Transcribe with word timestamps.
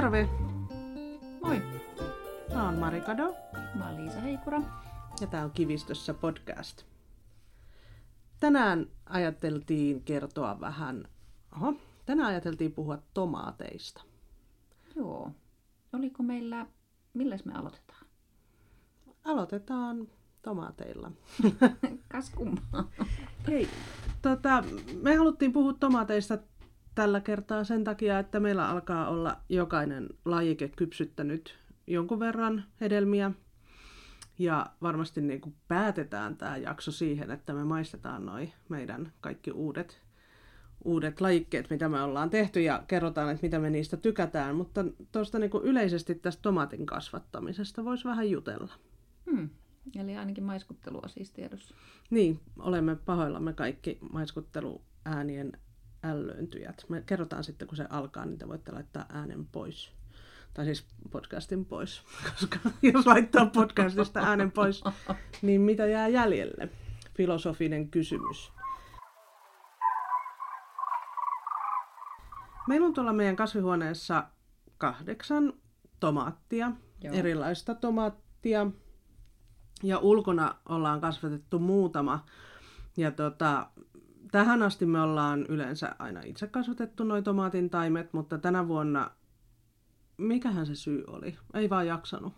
terve! 0.00 0.28
Moi, 1.42 1.62
Mä 2.54 2.64
oon 2.64 2.78
Marikado 2.78 3.34
mä 3.74 3.88
oon 3.88 3.96
Liisa 3.96 4.20
Heikura. 4.20 4.62
ja 5.20 5.26
tää 5.26 5.44
on 5.44 5.50
Kivistössä 5.50 6.14
podcast. 6.14 6.82
Tänään 8.40 8.86
ajateltiin 9.06 10.02
kertoa 10.02 10.60
vähän, 10.60 11.08
oho, 11.56 11.74
tänään 12.06 12.28
ajateltiin 12.28 12.72
puhua 12.72 12.98
tomaateista. 13.14 14.02
Joo. 14.96 15.30
Oliko 15.92 16.22
meillä, 16.22 16.66
milläs 17.14 17.44
me 17.44 17.52
aloitetaan? 17.52 18.06
Aloitetaan 19.24 20.08
tomaateilla. 20.42 21.10
Kas 22.12 22.30
kummaa. 22.30 22.90
Hei, 23.46 23.68
tota, 24.22 24.64
me 25.02 25.16
haluttiin 25.16 25.52
puhua 25.52 25.72
tomaateista 25.72 26.38
tällä 26.98 27.20
kertaa 27.20 27.64
sen 27.64 27.84
takia, 27.84 28.18
että 28.18 28.40
meillä 28.40 28.68
alkaa 28.68 29.08
olla 29.08 29.36
jokainen 29.48 30.08
lajike 30.24 30.68
kypsyttänyt 30.68 31.58
jonkun 31.86 32.20
verran 32.20 32.64
hedelmiä. 32.80 33.30
Ja 34.38 34.66
varmasti 34.82 35.20
niin 35.20 35.40
kuin 35.40 35.54
päätetään 35.68 36.36
tämä 36.36 36.56
jakso 36.56 36.92
siihen, 36.92 37.30
että 37.30 37.52
me 37.52 37.64
maistetaan 37.64 38.26
noi 38.26 38.52
meidän 38.68 39.12
kaikki 39.20 39.50
uudet, 39.50 40.02
uudet 40.84 41.20
lajikkeet, 41.20 41.70
mitä 41.70 41.88
me 41.88 42.02
ollaan 42.02 42.30
tehty 42.30 42.60
ja 42.60 42.84
kerrotaan, 42.88 43.30
että 43.30 43.46
mitä 43.46 43.58
me 43.58 43.70
niistä 43.70 43.96
tykätään. 43.96 44.56
Mutta 44.56 44.84
tuosta 45.12 45.38
niin 45.38 45.50
yleisesti 45.62 46.14
tästä 46.14 46.42
tomaatin 46.42 46.86
kasvattamisesta 46.86 47.84
voisi 47.84 48.04
vähän 48.04 48.30
jutella. 48.30 48.72
Hmm. 49.30 49.50
Eli 49.96 50.16
ainakin 50.16 50.44
maiskuttelua 50.44 51.08
siis 51.08 51.30
tiedossa. 51.30 51.74
Niin, 52.10 52.40
olemme 52.58 52.96
pahoillamme 52.96 53.52
kaikki 53.52 53.98
maiskutteluäänien 54.12 55.52
ällöintyjät. 56.04 56.84
Me 56.88 57.02
kerrotaan 57.06 57.44
sitten, 57.44 57.68
kun 57.68 57.76
se 57.76 57.86
alkaa, 57.90 58.24
niin 58.24 58.38
te 58.38 58.48
voitte 58.48 58.72
laittaa 58.72 59.06
äänen 59.08 59.46
pois. 59.46 59.92
Tai 60.54 60.64
siis 60.64 60.86
podcastin 61.10 61.64
pois, 61.64 62.02
koska 62.30 62.58
jos 62.82 63.06
laittaa 63.06 63.46
podcastista 63.46 64.20
äänen 64.20 64.50
pois, 64.52 64.84
niin 65.42 65.60
mitä 65.60 65.86
jää 65.86 66.08
jäljelle? 66.08 66.68
Filosofinen 67.16 67.90
kysymys. 67.90 68.52
Meillä 72.68 72.86
on 72.86 72.94
tuolla 72.94 73.12
meidän 73.12 73.36
kasvihuoneessa 73.36 74.24
kahdeksan 74.78 75.52
tomaattia, 76.00 76.72
Joo. 77.02 77.14
erilaista 77.14 77.74
tomaattia. 77.74 78.66
Ja 79.82 79.98
ulkona 79.98 80.54
ollaan 80.68 81.00
kasvatettu 81.00 81.58
muutama. 81.58 82.24
Ja 82.96 83.10
tota, 83.10 83.70
tähän 84.30 84.62
asti 84.62 84.86
me 84.86 85.00
ollaan 85.00 85.46
yleensä 85.48 85.94
aina 85.98 86.20
itse 86.24 86.46
kasvatettu 86.46 87.04
noi 87.04 87.22
tomaatin 87.22 87.70
taimet, 87.70 88.12
mutta 88.12 88.38
tänä 88.38 88.68
vuonna, 88.68 89.10
mikähän 90.16 90.66
se 90.66 90.74
syy 90.74 91.04
oli? 91.06 91.38
Ei 91.54 91.70
vaan 91.70 91.86
jaksanut. 91.86 92.32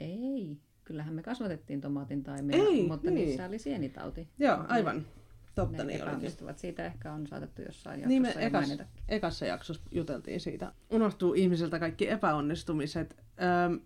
Ei. 0.00 0.56
Kyllähän 0.84 1.14
me 1.14 1.22
kasvatettiin 1.22 1.80
tomaatin 1.80 2.22
taimia, 2.22 2.56
Ei, 2.56 2.88
mutta 2.88 3.10
niin. 3.10 3.26
niissä 3.26 3.46
oli 3.46 3.58
sienitauti. 3.58 4.28
Joo, 4.38 4.64
aivan. 4.68 5.06
Totta 5.54 5.76
Ne 5.76 5.84
niin 5.84 6.08
olikin. 6.08 6.32
Siitä 6.56 6.86
ehkä 6.86 7.12
on 7.12 7.26
saatettu 7.26 7.62
jossain 7.62 8.08
Niin 8.08 8.22
me 8.22 8.28
jaksossa 8.28 8.40
jo 8.40 8.46
ekas, 8.46 8.88
ekassa 9.08 9.46
jaksossa 9.46 9.82
juteltiin 9.90 10.40
siitä. 10.40 10.72
Unohtuu 10.90 11.34
ihmisiltä 11.34 11.78
kaikki 11.78 12.10
epäonnistumiset. 12.10 13.16
Öö, 13.42 13.78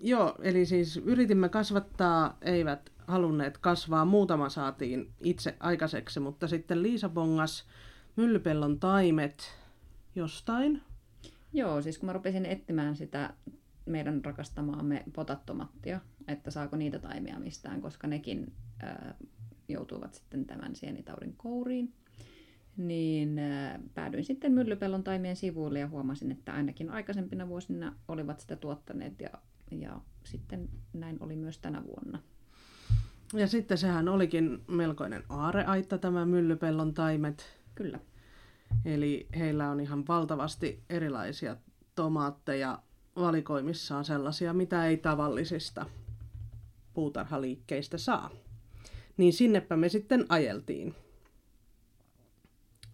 joo, 0.00 0.34
eli 0.42 0.66
siis 0.66 0.96
yritimme 0.96 1.48
kasvattaa, 1.48 2.38
eivät 2.42 2.92
halunneet 3.06 3.58
kasvaa. 3.58 4.04
Muutama 4.04 4.48
saatiin 4.48 5.12
itse 5.20 5.56
aikaiseksi, 5.60 6.20
mutta 6.20 6.48
sitten 6.48 6.82
Liisa 6.82 7.08
bongas 7.08 7.64
myllypellon 8.16 8.80
taimet 8.80 9.42
jostain. 10.14 10.82
Joo, 11.52 11.82
siis 11.82 11.98
kun 11.98 12.06
mä 12.06 12.12
rupesin 12.12 12.46
etsimään 12.46 12.96
sitä 12.96 13.34
meidän 13.86 14.24
rakastamaamme 14.24 15.04
potattomattia, 15.12 16.00
että 16.28 16.50
saako 16.50 16.76
niitä 16.76 16.98
taimia 16.98 17.38
mistään, 17.38 17.80
koska 17.80 18.06
nekin 18.06 18.52
ää, 18.82 19.14
joutuvat 19.68 20.14
sitten 20.14 20.44
tämän 20.44 20.76
sienitaudin 20.76 21.34
kouriin, 21.36 21.92
niin 22.76 23.38
ää, 23.38 23.80
päädyin 23.94 24.24
sitten 24.24 24.52
myllypellon 24.52 25.04
taimien 25.04 25.36
sivuille 25.36 25.78
ja 25.78 25.88
huomasin, 25.88 26.32
että 26.32 26.52
ainakin 26.52 26.90
aikaisempina 26.90 27.48
vuosina 27.48 27.96
olivat 28.08 28.40
sitä 28.40 28.56
tuottaneet 28.56 29.20
ja, 29.20 29.30
ja 29.70 30.00
sitten 30.24 30.68
näin 30.92 31.16
oli 31.20 31.36
myös 31.36 31.58
tänä 31.58 31.84
vuonna. 31.84 32.22
Ja 33.32 33.46
sitten 33.46 33.78
sehän 33.78 34.08
olikin 34.08 34.64
melkoinen 34.68 35.24
aareaitta 35.28 35.98
tämä 35.98 36.26
myllypellon 36.26 36.94
taimet. 36.94 37.44
Kyllä. 37.74 37.98
Eli 38.84 39.26
heillä 39.38 39.70
on 39.70 39.80
ihan 39.80 40.06
valtavasti 40.08 40.84
erilaisia 40.90 41.56
tomaatteja 41.94 42.78
valikoimissaan 43.16 44.04
sellaisia, 44.04 44.52
mitä 44.52 44.86
ei 44.86 44.96
tavallisista 44.96 45.86
puutarhaliikkeistä 46.94 47.98
saa. 47.98 48.30
Niin 49.16 49.32
sinnepä 49.32 49.76
me 49.76 49.88
sitten 49.88 50.26
ajeltiin 50.28 50.94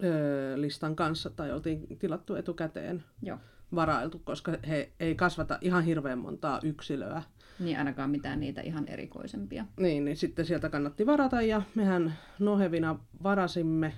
öö, 0.04 0.60
listan 0.60 0.96
kanssa, 0.96 1.30
tai 1.30 1.52
oltiin 1.52 1.98
tilattu 1.98 2.34
etukäteen 2.34 3.04
Joo. 3.22 3.38
varailtu, 3.74 4.18
koska 4.18 4.52
he 4.68 4.92
ei 5.00 5.14
kasvata 5.14 5.58
ihan 5.60 5.84
hirveän 5.84 6.18
montaa 6.18 6.60
yksilöä. 6.62 7.22
Niin 7.60 7.78
ainakaan 7.78 8.10
mitään 8.10 8.40
niitä 8.40 8.60
ihan 8.60 8.88
erikoisempia. 8.88 9.66
Niin, 9.80 10.04
niin 10.04 10.16
sitten 10.16 10.44
sieltä 10.44 10.68
kannatti 10.68 11.06
varata 11.06 11.42
ja 11.42 11.62
mehän 11.74 12.18
nohevina 12.38 12.98
varasimme, 13.22 13.94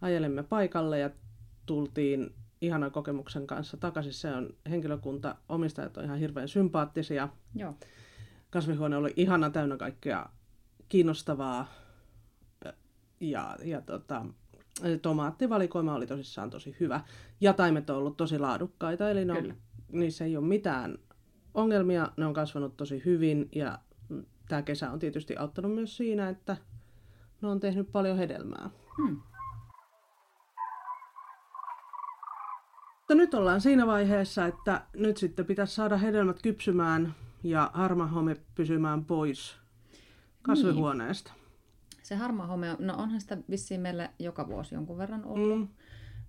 ajelemme 0.00 0.42
paikalle 0.42 0.98
ja 0.98 1.10
tultiin 1.66 2.34
ihanan 2.60 2.90
kokemuksen 2.90 3.46
kanssa 3.46 3.76
takaisin. 3.76 4.12
Se 4.12 4.34
on 4.34 4.54
henkilökunta, 4.70 5.36
omistajat 5.48 5.96
on 5.96 6.04
ihan 6.04 6.18
hirveän 6.18 6.48
sympaattisia. 6.48 7.28
Joo. 7.54 7.74
Kasvihuone 8.50 8.96
oli 8.96 9.12
ihana 9.16 9.50
täynnä 9.50 9.76
kaikkea 9.76 10.26
kiinnostavaa 10.88 11.72
ja, 13.20 13.56
ja 13.64 13.80
tota, 13.80 14.26
tomaattivalikoima 15.02 15.94
oli 15.94 16.06
tosissaan 16.06 16.50
tosi 16.50 16.76
hyvä. 16.80 17.00
Ja 17.40 17.52
taimet 17.52 17.90
on 17.90 17.96
ollut 17.96 18.16
tosi 18.16 18.38
laadukkaita, 18.38 19.10
eli 19.10 19.24
ne 19.24 19.32
on, 19.32 19.42
Kyllä. 19.42 19.54
niissä 19.92 20.24
ei 20.24 20.36
ole 20.36 20.46
mitään 20.46 20.98
ongelmia, 21.54 22.12
ne 22.16 22.26
on 22.26 22.34
kasvanut 22.34 22.76
tosi 22.76 23.02
hyvin 23.04 23.48
ja 23.54 23.78
tämä 24.48 24.62
kesä 24.62 24.90
on 24.90 24.98
tietysti 24.98 25.36
auttanut 25.36 25.74
myös 25.74 25.96
siinä, 25.96 26.28
että 26.28 26.56
ne 27.42 27.48
on 27.48 27.60
tehnyt 27.60 27.92
paljon 27.92 28.18
hedelmää. 28.18 28.70
Hmm. 28.96 29.22
Mutta 32.98 33.14
nyt 33.14 33.34
ollaan 33.34 33.60
siinä 33.60 33.86
vaiheessa, 33.86 34.46
että 34.46 34.82
nyt 34.96 35.16
sitten 35.16 35.46
pitäisi 35.46 35.74
saada 35.74 35.96
hedelmät 35.96 36.42
kypsymään 36.42 37.14
ja 37.42 37.70
harmahome 37.74 38.36
pysymään 38.54 39.04
pois 39.04 39.56
kasvihuoneesta. 40.42 41.32
Se 42.02 42.14
harmaa 42.14 42.46
home, 42.46 42.76
no 42.78 42.94
onhan 42.96 43.20
sitä 43.20 43.38
vissiin 43.50 43.80
meillä 43.80 44.10
joka 44.18 44.48
vuosi 44.48 44.74
jonkun 44.74 44.98
verran 44.98 45.24
ollut. 45.24 45.58
Mm. 45.58 45.68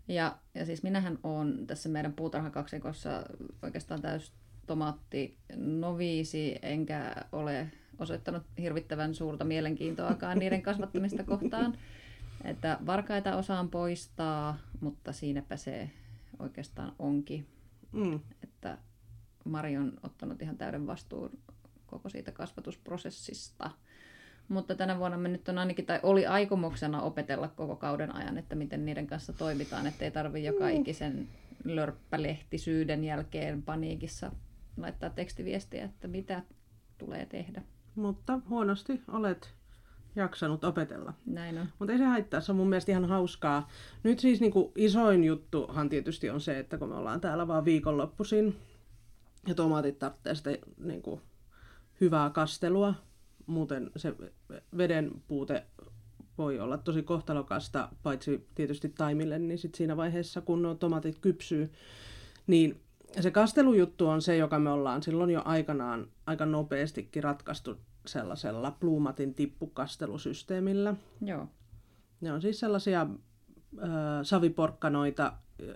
Ja, 0.07 0.37
ja 0.55 0.65
siis 0.65 0.83
minähän 0.83 1.19
olen 1.23 1.67
tässä 1.67 1.89
meidän 1.89 2.13
puutarhakaksikossa 2.13 3.23
oikeastaan 3.61 4.01
täys 4.01 4.33
tomaatti 4.67 5.37
noviisi, 5.55 6.59
enkä 6.61 7.15
ole 7.31 7.71
osoittanut 7.99 8.43
hirvittävän 8.57 9.15
suurta 9.15 9.43
mielenkiintoakaan 9.43 10.39
niiden 10.39 10.61
kasvattamista 10.61 11.23
kohtaan. 11.23 11.77
Että 12.43 12.77
varkaita 12.85 13.35
osaan 13.35 13.69
poistaa, 13.69 14.57
mutta 14.79 15.11
siinäpä 15.11 15.57
se 15.57 15.89
oikeastaan 16.39 16.93
onkin. 16.99 17.47
Mm. 17.91 18.19
Että 18.43 18.77
Mari 19.45 19.77
on 19.77 19.93
ottanut 20.03 20.41
ihan 20.41 20.57
täyden 20.57 20.87
vastuun 20.87 21.39
koko 21.85 22.09
siitä 22.09 22.31
kasvatusprosessista. 22.31 23.71
Mutta 24.47 24.75
tänä 24.75 24.99
vuonna 24.99 25.17
me 25.17 25.29
nyt 25.29 25.49
on 25.49 25.57
ainakin, 25.57 25.85
tai 25.85 25.99
oli 26.03 26.25
aikomuksena 26.25 27.01
opetella 27.01 27.47
koko 27.47 27.75
kauden 27.75 28.15
ajan, 28.15 28.37
että 28.37 28.55
miten 28.55 28.85
niiden 28.85 29.07
kanssa 29.07 29.33
toimitaan, 29.33 29.87
ettei 29.87 30.11
tarvi 30.11 30.43
joka 30.43 30.69
ikisen 30.69 31.27
lörppälehtisyyden 31.63 33.03
jälkeen 33.03 33.63
paniikissa 33.63 34.31
laittaa 34.81 35.09
tekstiviestiä, 35.09 35.85
että 35.85 36.07
mitä 36.07 36.43
tulee 36.97 37.25
tehdä. 37.25 37.61
Mutta 37.95 38.39
huonosti 38.49 39.01
olet 39.07 39.53
jaksanut 40.15 40.63
opetella. 40.63 41.13
Näin 41.25 41.57
on. 41.57 41.67
Mutta 41.79 41.91
ei 41.91 41.97
se 41.97 42.05
haittaa, 42.05 42.41
se 42.41 42.51
on 42.51 42.55
mun 42.55 42.69
mielestä 42.69 42.91
ihan 42.91 43.05
hauskaa. 43.05 43.69
Nyt 44.03 44.19
siis 44.19 44.39
niinku 44.41 44.71
isoin 44.75 45.23
juttuhan 45.23 45.89
tietysti 45.89 46.29
on 46.29 46.41
se, 46.41 46.59
että 46.59 46.77
kun 46.77 46.89
me 46.89 46.95
ollaan 46.95 47.21
täällä 47.21 47.47
vaan 47.47 47.65
viikonloppuisin 47.65 48.55
ja 49.47 49.55
tomaatit 49.55 49.99
tarvitsee 49.99 50.35
sitä 50.35 50.49
niinku 50.77 51.21
hyvää 52.01 52.29
kastelua, 52.29 52.93
muuten 53.45 53.91
se 53.95 54.15
veden 54.77 55.11
puute 55.27 55.65
voi 56.37 56.59
olla 56.59 56.77
tosi 56.77 57.03
kohtalokasta, 57.03 57.89
paitsi 58.03 58.47
tietysti 58.55 58.89
taimille, 58.89 59.39
niin 59.39 59.57
sit 59.57 59.75
siinä 59.75 59.97
vaiheessa, 59.97 60.41
kun 60.41 60.61
nuo 60.61 60.75
tomaatit 60.75 61.19
kypsyy, 61.19 61.71
niin 62.47 62.81
se 63.19 63.31
kastelujuttu 63.31 64.07
on 64.07 64.21
se, 64.21 64.37
joka 64.37 64.59
me 64.59 64.69
ollaan 64.69 65.03
silloin 65.03 65.29
jo 65.29 65.41
aikanaan 65.45 66.07
aika 66.25 66.45
nopeastikin 66.45 67.23
ratkaistu 67.23 67.77
sellaisella 68.05 68.77
Blumatin 68.79 69.33
tippukastelusysteemillä. 69.33 70.93
Joo. 71.21 71.47
Ne 72.21 72.33
on 72.33 72.41
siis 72.41 72.59
sellaisia 72.59 73.07
ö, 73.77 73.87
saviporkkanoita 74.23 75.33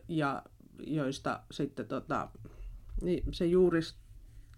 ja 0.07 0.43
joista 0.79 1.39
sitten 1.51 1.87
tota, 1.87 2.29
niin 3.01 3.23
se 3.31 3.45
juurist, 3.45 3.97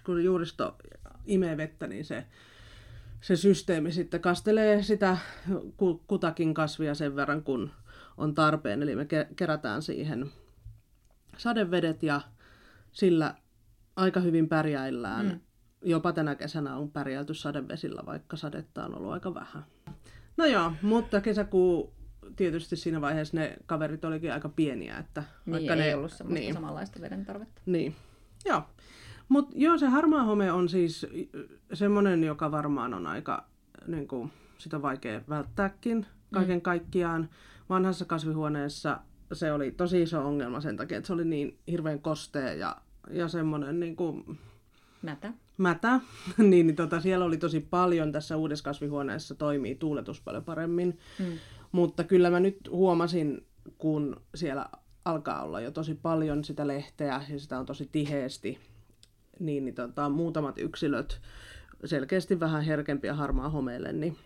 kun 0.06 0.24
juuristo 0.24 0.78
imee 1.26 1.58
vettä, 1.58 1.88
niin 1.88 2.06
se, 2.06 2.26
se 3.22 3.36
systeemi 3.36 3.92
sitten 3.92 4.22
kastelee 4.22 4.84
sitä 4.84 5.18
kutakin 6.08 6.54
kasvia 6.54 6.96
sen 6.96 7.16
verran, 7.16 7.44
kun 7.44 7.72
on 8.18 8.36
tarpeen. 8.36 8.84
Eli 8.84 8.96
me 8.96 9.08
kerätään 9.36 9.82
siihen 9.82 10.32
sadevedet 11.38 12.04
ja 12.04 12.22
sillä 12.98 13.36
aika 13.96 14.20
hyvin 14.20 14.50
pärjäillään. 14.50 15.26
Mm. 15.26 15.40
Jopa 15.82 16.14
tänä 16.14 16.36
kesänä 16.36 16.76
on 16.76 16.92
pärjäilty 16.92 17.34
sadevesillä, 17.34 18.04
vaikka 18.06 18.38
sadetta 18.38 18.86
on 18.86 18.96
ollut 18.96 19.12
aika 19.12 19.34
vähän. 19.34 19.66
No 20.38 20.46
joo, 20.46 20.72
mutta 20.82 21.22
kesäkuu 21.22 21.94
tietysti 22.36 22.76
siinä 22.76 23.02
vaiheessa 23.02 23.38
ne 23.38 23.58
kaverit 23.66 24.06
olikin 24.06 24.34
aika 24.34 24.50
pieniä. 24.50 24.98
Että 24.98 25.24
niin, 25.46 25.54
vaikka 25.54 25.74
ei 25.74 25.80
ne, 25.80 25.96
ollut 25.96 26.12
semmoista 26.12 26.44
niin. 26.44 26.54
samanlaista 26.54 27.02
veden 27.02 27.26
tarvetta. 27.26 27.62
Niin, 27.66 27.96
joo. 28.46 28.62
Mutta 29.30 29.56
joo, 29.58 29.78
se 29.78 29.88
harmaa 29.88 30.24
home 30.24 30.52
on 30.52 30.70
siis 30.70 31.08
semmoinen, 31.74 32.24
joka 32.24 32.52
varmaan 32.52 32.94
on 32.94 33.08
aika, 33.08 33.46
niin 33.88 34.08
kuin, 34.08 34.32
sitä 34.58 34.82
vaikea 34.82 35.22
välttääkin 35.30 36.06
kaiken 36.34 36.58
mm. 36.58 36.62
kaikkiaan. 36.62 37.30
Vanhassa 37.70 38.06
kasvihuoneessa 38.06 39.00
se 39.34 39.54
oli 39.54 39.72
tosi 39.72 40.02
iso 40.02 40.28
ongelma 40.28 40.62
sen 40.62 40.78
takia, 40.78 40.98
että 40.98 41.08
se 41.08 41.14
oli 41.14 41.26
niin 41.26 41.60
hirveän 41.68 42.02
kostea 42.02 42.54
ja, 42.54 42.78
ja 43.12 43.28
semmoinen 43.28 43.80
niin 43.80 43.96
kuin, 43.96 44.40
Mätä. 45.02 45.34
Mätä. 45.58 46.00
niin, 46.38 46.68
niin 46.68 46.76
tota, 46.76 47.02
siellä 47.02 47.26
oli 47.26 47.38
tosi 47.38 47.60
paljon, 47.60 48.12
tässä 48.12 48.38
uudessa 48.38 48.64
kasvihuoneessa 48.64 49.36
toimii 49.36 49.76
tuuletus 49.76 50.22
paljon 50.22 50.44
paremmin. 50.44 51.00
Mm. 51.20 51.26
Mutta 51.72 52.04
kyllä 52.04 52.30
mä 52.30 52.40
nyt 52.40 52.58
huomasin, 52.70 53.46
kun 53.78 54.22
siellä 54.36 54.66
alkaa 55.06 55.44
olla 55.44 55.62
jo 55.62 55.72
tosi 55.72 55.96
paljon 55.96 56.44
sitä 56.44 56.68
lehteä 56.68 57.22
ja 57.30 57.40
sitä 57.40 57.60
on 57.60 57.66
tosi 57.66 57.90
tiheesti, 57.92 58.60
niin, 59.40 59.66
niin 59.66 59.76
tota, 59.76 60.10
muutamat 60.10 60.58
yksilöt 60.58 61.22
selkeästi 61.86 62.40
vähän 62.40 62.64
herkempiä 62.64 63.14
harmaa 63.14 63.50
homeelle, 63.50 63.94
niin 63.94 64.18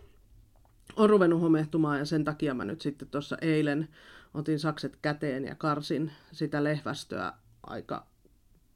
on 0.96 1.10
ruvennut 1.10 1.42
homehtumaan 1.42 2.00
ja 2.00 2.06
sen 2.06 2.24
takia 2.24 2.54
mä 2.54 2.66
nyt 2.66 2.82
sitten 2.82 3.08
tuossa 3.08 3.38
eilen 3.42 3.88
otin 4.34 4.60
sakset 4.60 4.98
käteen 5.02 5.46
ja 5.46 5.56
karsin 5.56 6.12
sitä 6.32 6.64
lehvästöä 6.64 7.34
aika 7.64 8.11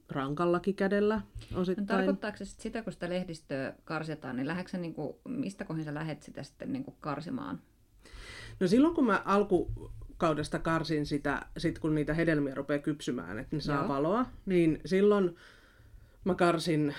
rankallakin 0.10 0.76
kädellä 0.76 1.22
osittain. 1.56 1.88
No, 1.88 1.96
tarkoittaako 1.96 2.38
se 2.38 2.46
sitä, 2.46 2.82
kun 2.82 2.94
sitä 2.94 3.10
lehdistöä 3.10 3.74
karsitaan, 3.84 4.36
niin 4.36 4.48
lähdetkö 4.48 4.78
niin 4.78 4.94
kuin, 4.94 5.16
mistä 5.28 5.66
kohin 5.66 5.84
sä 5.84 5.94
lähdet 5.94 6.24
sitä 6.24 6.44
sitten 6.44 6.74
niin 6.74 6.84
kuin 6.84 6.96
karsimaan? 7.00 7.60
No 8.60 8.68
silloin 8.68 8.96
kun 8.96 9.06
mä 9.06 9.22
alkukaudesta 9.26 10.60
karsin 10.60 11.06
sitä, 11.06 11.46
sit 11.58 11.80
kun 11.80 11.96
niitä 11.96 12.14
hedelmiä 12.14 12.56
rupeaa 12.56 12.80
kypsymään, 12.80 13.40
että 13.40 13.56
ne 13.56 13.62
saa 13.62 13.80
Joo. 13.80 13.88
valoa, 13.88 14.26
niin 14.46 14.82
silloin 14.86 15.36
mä 16.24 16.36
karsin, 16.36 16.96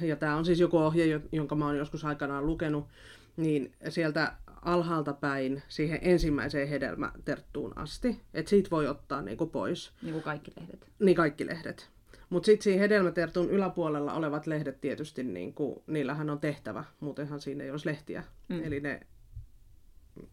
ja 0.00 0.16
tämä 0.16 0.36
on 0.36 0.44
siis 0.44 0.60
joku 0.60 0.78
ohje, 0.78 1.20
jonka 1.32 1.54
mä 1.54 1.66
oon 1.66 1.78
joskus 1.78 2.04
aikanaan 2.04 2.46
lukenut, 2.46 2.88
niin 3.36 3.72
sieltä 3.88 4.32
alhaalta 4.62 5.12
päin 5.12 5.62
siihen 5.68 5.98
ensimmäiseen 6.02 6.68
hedelmäterttuun 6.68 7.78
asti. 7.78 8.20
Että 8.34 8.50
siitä 8.50 8.70
voi 8.70 8.86
ottaa 8.86 9.22
niinku 9.22 9.46
pois. 9.46 9.92
Niin 10.02 10.12
kuin 10.12 10.22
kaikki 10.24 10.52
lehdet. 10.60 10.90
Niin 10.98 11.16
kaikki 11.16 11.46
lehdet. 11.46 11.90
Mutta 12.30 12.46
sitten 12.46 12.64
siinä 12.64 12.80
hedelmätertun 12.80 13.50
yläpuolella 13.50 14.12
olevat 14.12 14.46
lehdet 14.46 14.80
tietysti, 14.80 15.22
niinku, 15.24 15.82
niillähän 15.86 16.30
on 16.30 16.40
tehtävä, 16.40 16.84
muutenhan 17.00 17.40
siinä 17.40 17.64
ei 17.64 17.70
olisi 17.70 17.86
lehtiä. 17.86 18.24
Mm. 18.48 18.64
Eli 18.64 18.80
ne, 18.80 19.00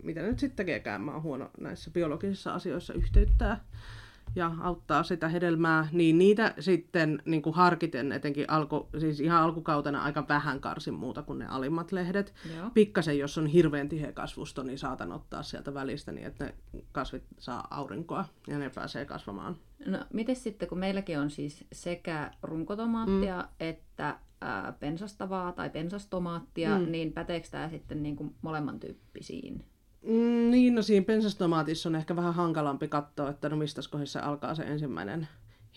mitä 0.04 0.22
ne 0.22 0.28
nyt 0.28 0.40
sitten 0.40 0.56
tekeekään, 0.56 1.02
mä 1.02 1.12
oon 1.12 1.24
huono 1.24 1.50
näissä 1.60 1.92
biologisissa 1.92 2.54
asioissa 2.54 2.94
yhteyttää 2.94 3.66
ja 4.36 4.52
auttaa 4.62 5.04
sitä 5.04 5.28
hedelmää, 5.28 5.88
niin 5.92 6.18
niitä 6.18 6.54
sitten 6.60 7.22
niin 7.26 7.42
kuin 7.42 7.56
harkiten, 7.56 8.12
etenkin 8.12 8.50
alku, 8.50 8.90
siis 9.00 9.20
ihan 9.20 9.42
alkukautena 9.42 10.04
aika 10.04 10.26
vähän 10.30 10.60
karsin 10.60 10.94
muuta 10.94 11.24
kuin 11.24 11.40
ne 11.40 11.46
alimmat 11.48 11.92
lehdet. 11.92 12.34
Joo. 12.58 12.70
Pikkasen, 12.74 13.20
jos 13.20 13.38
on 13.38 13.48
hirveän 13.48 13.90
tiheä 13.90 14.12
kasvusto, 14.12 14.64
niin 14.64 14.80
saatan 14.80 15.12
ottaa 15.12 15.44
sieltä 15.44 15.74
välistä 15.74 16.12
niin, 16.12 16.28
että 16.28 16.46
ne 16.46 16.56
kasvit 16.92 17.24
saa 17.40 17.68
aurinkoa 17.72 18.26
ja 18.48 18.60
ne 18.60 18.70
pääsee 18.76 19.06
kasvamaan. 19.06 19.56
No, 19.86 20.00
miten 20.14 20.36
sitten, 20.36 20.70
kun 20.70 20.80
meilläkin 20.80 21.20
on 21.20 21.30
siis 21.30 21.66
sekä 21.72 22.32
runkotomaattia 22.44 23.42
mm. 23.42 23.48
että 23.60 24.20
pensastavaa 24.80 25.52
tai 25.52 25.70
pensastomaattia, 25.70 26.80
mm. 26.80 26.92
niin 26.92 27.14
päteekö 27.14 27.48
tämä 27.52 27.70
sitten 27.70 28.04
niin 28.04 28.16
kuin 28.16 28.36
molemman 28.42 28.80
tyyppisiin 28.80 29.66
Mm, 30.06 30.52
niin, 30.52 30.76
no 30.76 30.82
siinä 30.82 31.06
pensastomaatissa 31.06 31.90
on 31.90 31.96
ehkä 31.96 32.16
vähän 32.16 32.34
hankalampi 32.34 32.88
katsoa, 32.88 33.30
että 33.30 33.50
no 33.50 33.56
mistä 33.56 33.82
kohdassa 33.92 34.20
alkaa 34.20 34.56
se 34.56 34.64
ensimmäinen 34.64 35.28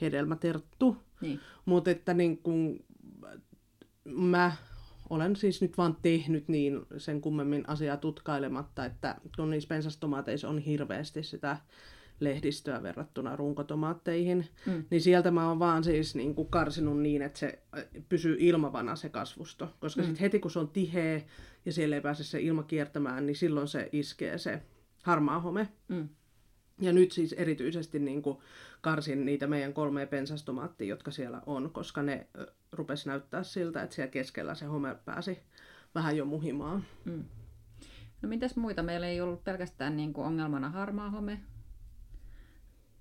hedelmäterttu. 0.00 0.96
Niin. 1.20 1.40
Mutta 1.64 1.90
että 1.90 2.14
niin 2.14 2.38
kun, 2.38 2.84
mä 4.04 4.52
olen 5.10 5.36
siis 5.36 5.62
nyt 5.62 5.78
vaan 5.78 5.96
tehnyt 6.02 6.48
niin 6.48 6.80
sen 6.98 7.20
kummemmin 7.20 7.64
asiaa 7.66 7.96
tutkailematta, 7.96 8.84
että 8.84 9.16
kun 9.36 9.50
niissä 9.50 9.68
pensastomaateissa 9.68 10.48
on 10.48 10.58
hirveästi 10.58 11.22
sitä 11.22 11.56
lehdistöä 12.20 12.82
verrattuna 12.82 13.36
runkotomaatteihin, 13.36 14.46
mm. 14.66 14.84
niin 14.90 15.00
sieltä 15.00 15.30
mä 15.30 15.48
oon 15.48 15.58
vaan 15.58 15.84
siis 15.84 16.14
niin 16.14 16.34
kuin 16.34 16.48
karsinut 16.48 17.00
niin, 17.00 17.22
että 17.22 17.38
se 17.38 17.62
äh, 17.78 17.84
pysyy 18.08 18.36
ilmavana 18.38 18.96
se 18.96 19.08
kasvusto. 19.08 19.74
Koska 19.80 20.02
mm. 20.02 20.06
sitten 20.06 20.20
heti 20.20 20.38
kun 20.38 20.50
se 20.50 20.58
on 20.58 20.68
tiheä 20.68 21.20
ja 21.64 21.72
siellä 21.72 21.96
ei 21.96 22.02
pääse 22.02 22.24
se 22.24 22.40
ilma 22.40 22.62
kiertämään, 22.62 23.26
niin 23.26 23.36
silloin 23.36 23.68
se 23.68 23.88
iskee 23.92 24.38
se 24.38 24.62
harmaa 25.02 25.40
home. 25.40 25.68
Mm. 25.88 26.08
Ja 26.80 26.92
nyt 26.92 27.12
siis 27.12 27.32
erityisesti 27.32 27.98
niin 27.98 28.22
kuin 28.22 28.38
karsin 28.80 29.24
niitä 29.24 29.46
meidän 29.46 29.72
kolme 29.72 30.06
pensastomaattia, 30.06 30.88
jotka 30.88 31.10
siellä 31.10 31.42
on, 31.46 31.70
koska 31.70 32.02
ne 32.02 32.26
rupesi 32.72 33.08
näyttää 33.08 33.42
siltä, 33.42 33.82
että 33.82 33.96
siellä 33.96 34.10
keskellä 34.10 34.54
se 34.54 34.66
home 34.66 34.96
pääsi 35.04 35.38
vähän 35.94 36.16
jo 36.16 36.24
muhimaan. 36.24 36.84
Mm. 37.04 37.24
No 38.22 38.28
mitäs 38.28 38.56
muita? 38.56 38.82
Meillä 38.82 39.06
ei 39.06 39.20
ollut 39.20 39.44
pelkästään 39.44 39.96
niin 39.96 40.12
kuin 40.12 40.26
ongelmana 40.26 40.70
harmaa 40.70 41.10
home, 41.10 41.40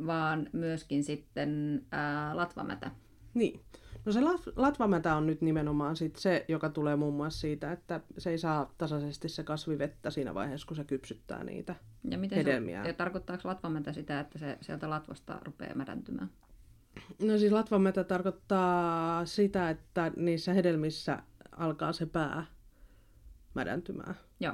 vaan 0.06 0.50
myöskin 0.54 1.04
sitten 1.04 1.82
ää, 1.92 2.38
latvamätä. 2.38 2.92
Niin. 3.34 3.60
No 4.06 4.12
se 4.12 4.20
latvamätä 4.56 5.16
on 5.16 5.28
nyt 5.28 5.42
nimenomaan 5.42 5.96
sit 5.96 6.16
se, 6.16 6.46
joka 6.48 6.70
tulee 6.70 6.96
muun 6.96 7.14
muassa 7.14 7.40
siitä, 7.40 7.72
että 7.72 8.02
se 8.18 8.30
ei 8.30 8.38
saa 8.38 8.74
tasaisesti 8.78 9.30
se 9.30 9.44
kasvi 9.44 9.78
vettä 9.78 10.10
siinä 10.10 10.34
vaiheessa, 10.34 10.68
kun 10.68 10.76
se 10.78 10.84
kypsyttää 10.84 11.44
niitä 11.44 11.76
ja 12.10 12.18
miten 12.18 12.38
hedelmiä. 12.38 12.84
Se, 12.84 12.88
ja 12.88 12.94
tarkoittaako 12.94 13.50
latvamätä 13.50 13.94
sitä, 13.94 14.20
että 14.20 14.40
se 14.40 14.58
sieltä 14.62 14.90
latvasta 14.90 15.40
rupeaa 15.46 15.76
mädäntymään? 15.76 16.30
No 17.22 17.38
siis 17.38 17.52
latvamätä 17.52 18.04
tarkoittaa 18.04 19.26
sitä, 19.26 19.70
että 19.70 20.12
niissä 20.16 20.54
hedelmissä 20.54 21.24
alkaa 21.52 21.94
se 21.94 22.06
pää 22.06 22.46
mädäntymään. 23.54 24.16
Joo. 24.40 24.54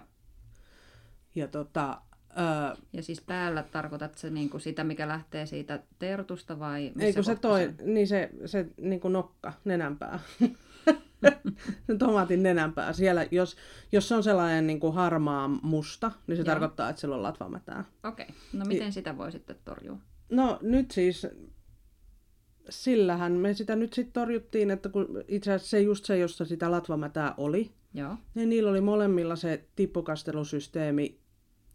Ja 1.35 1.47
tota, 1.47 2.01
Öö, 2.37 2.75
ja 2.93 3.03
siis 3.03 3.21
päällä 3.21 3.63
tarkoitat 3.63 4.17
se 4.17 4.29
niin 4.29 4.49
kuin 4.49 4.61
sitä, 4.61 4.83
mikä 4.83 5.07
lähtee 5.07 5.45
siitä 5.45 5.79
tertusta 5.99 6.59
vai 6.59 6.91
missä 6.95 7.05
Ei 7.05 7.13
kun 7.13 7.23
se 7.23 7.35
toi, 7.35 7.73
se... 7.77 7.83
niin 7.85 8.07
se, 8.07 8.29
se 8.45 8.65
niin 8.77 8.99
kuin 8.99 9.13
nokka, 9.13 9.53
nenänpää. 9.65 10.19
se 11.87 11.97
tomaatin 11.99 12.43
nenänpää. 12.43 12.93
Siellä, 12.93 13.27
jos, 13.31 13.57
jos 13.91 14.07
se 14.07 14.15
on 14.15 14.23
sellainen 14.23 14.67
niin 14.67 14.79
kuin 14.79 14.93
harmaa 14.93 15.47
musta, 15.47 16.11
niin 16.27 16.37
se 16.37 16.41
Joo. 16.41 16.45
tarkoittaa, 16.45 16.89
että 16.89 16.99
sillä 16.99 17.15
on 17.15 17.23
latvamätää. 17.23 17.83
Okei, 18.03 18.25
okay. 18.25 18.35
no 18.53 18.65
miten 18.65 18.87
I... 18.87 18.91
sitä 18.91 19.17
voi 19.17 19.31
sitten 19.31 19.55
torjua? 19.65 19.97
No 20.29 20.59
nyt 20.61 20.91
siis, 20.91 21.27
sillähän 22.69 23.31
me 23.31 23.53
sitä 23.53 23.75
nyt 23.75 23.93
sitten 23.93 24.13
torjuttiin, 24.13 24.71
että 24.71 24.89
kun 24.89 25.23
itse 25.27 25.53
asiassa 25.53 25.69
se 25.69 25.81
just 25.81 26.05
se, 26.05 26.17
jossa 26.17 26.45
sitä 26.45 26.71
latvamätää 26.71 27.33
oli, 27.37 27.71
Joo. 27.93 28.15
niin 28.35 28.49
niillä 28.49 28.69
oli 28.69 28.81
molemmilla 28.81 29.35
se 29.35 29.63
tippukastelusysteemi 29.75 31.22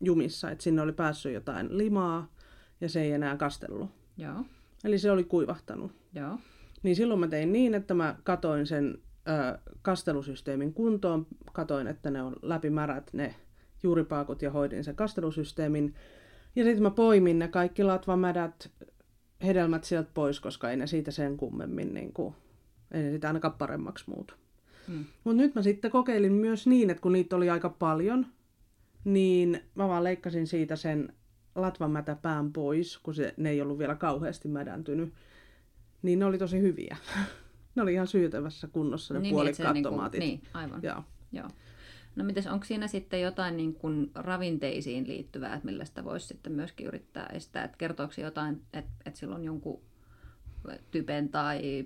jumissa, 0.00 0.50
että 0.50 0.64
sinne 0.64 0.83
oli 0.83 0.93
päässyt 0.93 1.33
jotain 1.33 1.78
limaa 1.78 2.33
ja 2.81 2.88
se 2.88 3.02
ei 3.02 3.12
enää 3.12 3.37
kastellut. 3.37 3.90
Joo. 4.17 4.45
Eli 4.85 4.99
se 4.99 5.11
oli 5.11 5.25
kuivahtanut. 5.25 5.93
Joo. 6.14 6.38
Niin 6.83 6.97
silloin 6.97 7.21
mä 7.21 7.28
tein 7.28 7.52
niin, 7.52 7.75
että 7.75 7.95
mä 7.95 8.17
katoin 8.25 8.67
sen 8.67 8.99
ö, 9.28 9.59
kastelusysteemin 9.83 10.75
kuntoon, 10.75 11.26
katoin, 11.52 11.87
että 11.87 12.11
ne 12.11 12.23
on 12.23 12.37
läpimärät 12.43 13.11
ne 13.12 13.35
juuripaakut 13.83 14.43
ja 14.43 14.50
hoidin 14.50 14.85
sen 14.85 14.97
kastelusysteemin. 14.97 15.95
Ja 16.57 16.64
sitten 16.64 16.83
mä 16.83 16.90
poimin 16.90 17.38
ne 17.38 17.49
kaikki 17.49 17.85
latvamädät 17.85 18.71
hedelmät 19.45 19.85
sieltä 19.85 20.11
pois, 20.14 20.40
koska 20.40 20.71
ei 20.71 20.76
ne 20.76 20.87
siitä 20.87 21.11
sen 21.11 21.37
kummemmin, 21.37 21.95
niin 21.95 22.12
kuin, 22.12 22.35
ei 22.90 23.02
ne 23.02 23.11
sitä 23.11 23.26
ainakaan 23.26 23.55
paremmaksi 23.55 24.05
muutu. 24.09 24.35
Hmm. 24.88 25.05
Mutta 25.25 25.43
nyt 25.43 25.55
mä 25.55 25.62
sitten 25.62 25.90
kokeilin 25.90 26.33
myös 26.33 26.67
niin, 26.67 26.90
että 26.90 27.00
kun 27.00 27.12
niitä 27.12 27.37
oli 27.37 27.50
aika 27.50 27.69
paljon, 27.69 28.26
niin 29.12 29.61
mä 29.75 29.88
vaan 29.88 30.05
leikkasin 30.05 30.47
siitä 30.47 30.77
sen 30.77 31.12
latvamätä 31.55 32.17
pään 32.23 32.53
pois, 32.53 32.99
kun 32.99 33.15
se, 33.15 33.35
ne 33.37 33.50
ei 33.50 33.61
ollut 33.61 33.79
vielä 33.79 33.95
kauheasti 33.95 34.49
mädäntynyt. 34.49 35.12
Niin 36.03 36.19
ne 36.19 36.25
oli 36.25 36.38
tosi 36.38 36.61
hyviä. 36.61 36.97
ne 37.75 37.83
oli 37.83 37.93
ihan 37.93 38.07
syytävässä 38.07 38.69
kunnossa 38.69 39.15
ne 39.15 39.21
niin, 39.21 39.35
puolikkaat 39.35 39.75
niin, 39.75 39.83
tomaatit. 39.83 40.21
Niin, 40.21 40.43
aivan. 40.55 40.81
Joo. 40.83 41.03
Joo. 41.33 41.49
No 42.17 42.25
mites, 42.25 42.47
onko 42.47 42.65
siinä 42.65 42.87
sitten 42.87 43.21
jotain 43.21 43.57
niin 43.57 43.75
kuin 43.75 44.11
ravinteisiin 44.15 45.09
liittyvää, 45.09 45.55
että 45.55 45.67
millä 45.67 45.85
sitä 45.85 46.05
voisi 46.05 46.27
sitten 46.27 46.53
myöskin 46.53 46.87
yrittää 46.87 47.27
estää? 47.27 47.65
Että 47.65 47.77
kertooko 47.77 48.12
jotain, 48.21 48.62
että, 48.73 48.93
että 49.07 49.21
sillä 49.21 49.35
on 49.35 49.45
jonkun 49.45 49.81
typen 50.91 51.29
tai, 51.29 51.85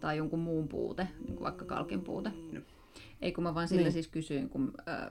tai 0.00 0.16
jonkun 0.16 0.38
muun 0.38 0.68
puute, 0.68 1.08
niin 1.18 1.36
kuin 1.36 1.44
vaikka 1.44 1.64
kalkin 1.64 2.00
puute. 2.00 2.32
Ei 3.20 3.32
kun 3.32 3.44
mä 3.44 3.54
vaan 3.54 3.68
sille 3.68 3.82
Niin. 3.82 3.92
siis 3.92 4.08
kysyin, 4.08 4.48
kun 4.48 4.72
äh, 4.88 5.10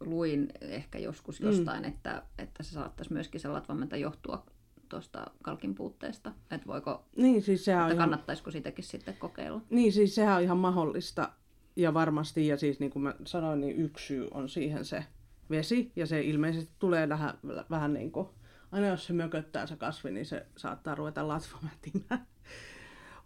luin 0.00 0.48
ehkä 0.60 0.98
joskus 0.98 1.40
jostain, 1.40 1.84
että, 1.84 2.22
että 2.38 2.62
se 2.62 2.70
saattaisi 2.70 3.12
myöskin 3.12 3.40
se 3.40 3.48
latvammenta 3.48 3.96
johtua 3.96 4.46
tuosta 4.88 5.26
kalkin 5.42 5.74
puutteesta. 5.74 6.32
Että 6.50 6.66
voiko, 6.66 7.04
Niin 7.16 7.42
siis 7.42 7.64
sehän 7.64 7.82
on 7.84 7.90
että 7.90 7.94
ihan, 7.94 8.10
kannattaisiko 8.10 8.50
sitäkin 8.50 8.84
sitten 8.84 9.16
kokeilla. 9.16 9.60
niin 9.70 9.92
siis 9.92 10.14
sehän 10.14 10.36
on 10.36 10.42
ihan 10.42 10.58
mahdollista 10.58 11.32
ja 11.76 11.94
varmasti 11.94 12.46
ja 12.46 12.56
siis 12.56 12.80
niin 12.80 12.90
kuin 12.90 13.02
mä 13.02 13.14
sanoin, 13.24 13.60
niin 13.60 13.76
yksi 13.76 14.06
syy 14.06 14.28
on 14.30 14.48
siihen 14.48 14.84
se 14.84 15.04
vesi 15.50 15.92
ja 15.96 16.06
se 16.06 16.20
ilmeisesti 16.20 16.72
tulee 16.78 17.08
vähän, 17.08 17.38
vähän 17.70 17.92
niin 17.92 18.12
kuin, 18.12 18.28
aina 18.72 18.86
jos 18.86 19.06
se 19.06 19.12
mököttää 19.12 19.66
se 19.66 19.76
kasvi, 19.76 20.10
niin 20.10 20.26
se 20.26 20.46
saattaa 20.56 20.94
ruveta 20.94 21.28
latvamätimään. 21.28 22.26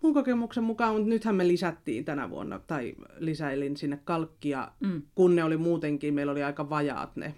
Mun 0.05 0.15
kokemuksen 0.15 0.65
mukaan, 0.65 0.95
mutta 0.95 1.09
nythän 1.09 1.35
me 1.35 1.49
lisättiin 1.49 2.05
tänä 2.05 2.31
vuonna, 2.31 2.59
tai 2.67 2.95
lisäilin 3.19 3.77
sinne 3.77 3.99
kalkkia, 4.05 4.71
Mm. 4.81 5.03
kun 5.15 5.37
ne 5.37 5.45
oli 5.45 5.57
muutenkin, 5.57 6.15
meillä 6.15 6.33
oli 6.33 6.43
aika 6.43 6.71
vajaat 6.71 7.17
ne 7.17 7.35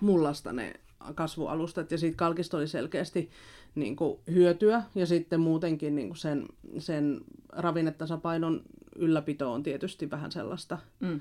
mullasta 0.00 0.52
ne 0.52 0.74
kasvualustat, 1.14 1.90
ja 1.90 1.98
siitä 1.98 2.16
kalkista 2.16 2.56
oli 2.56 2.68
selkeästi 2.68 3.30
niin 3.74 3.96
kuin, 3.96 4.18
hyötyä, 4.32 4.82
ja 4.94 5.06
sitten 5.06 5.40
muutenkin 5.40 5.94
niin 5.94 6.08
kuin 6.08 6.16
sen, 6.16 6.46
sen 6.78 7.20
ravinnetasapainon 7.52 8.62
ylläpito 8.96 9.52
on 9.52 9.62
tietysti 9.62 10.10
vähän 10.10 10.32
sellaista, 10.32 10.78
Mm. 11.00 11.20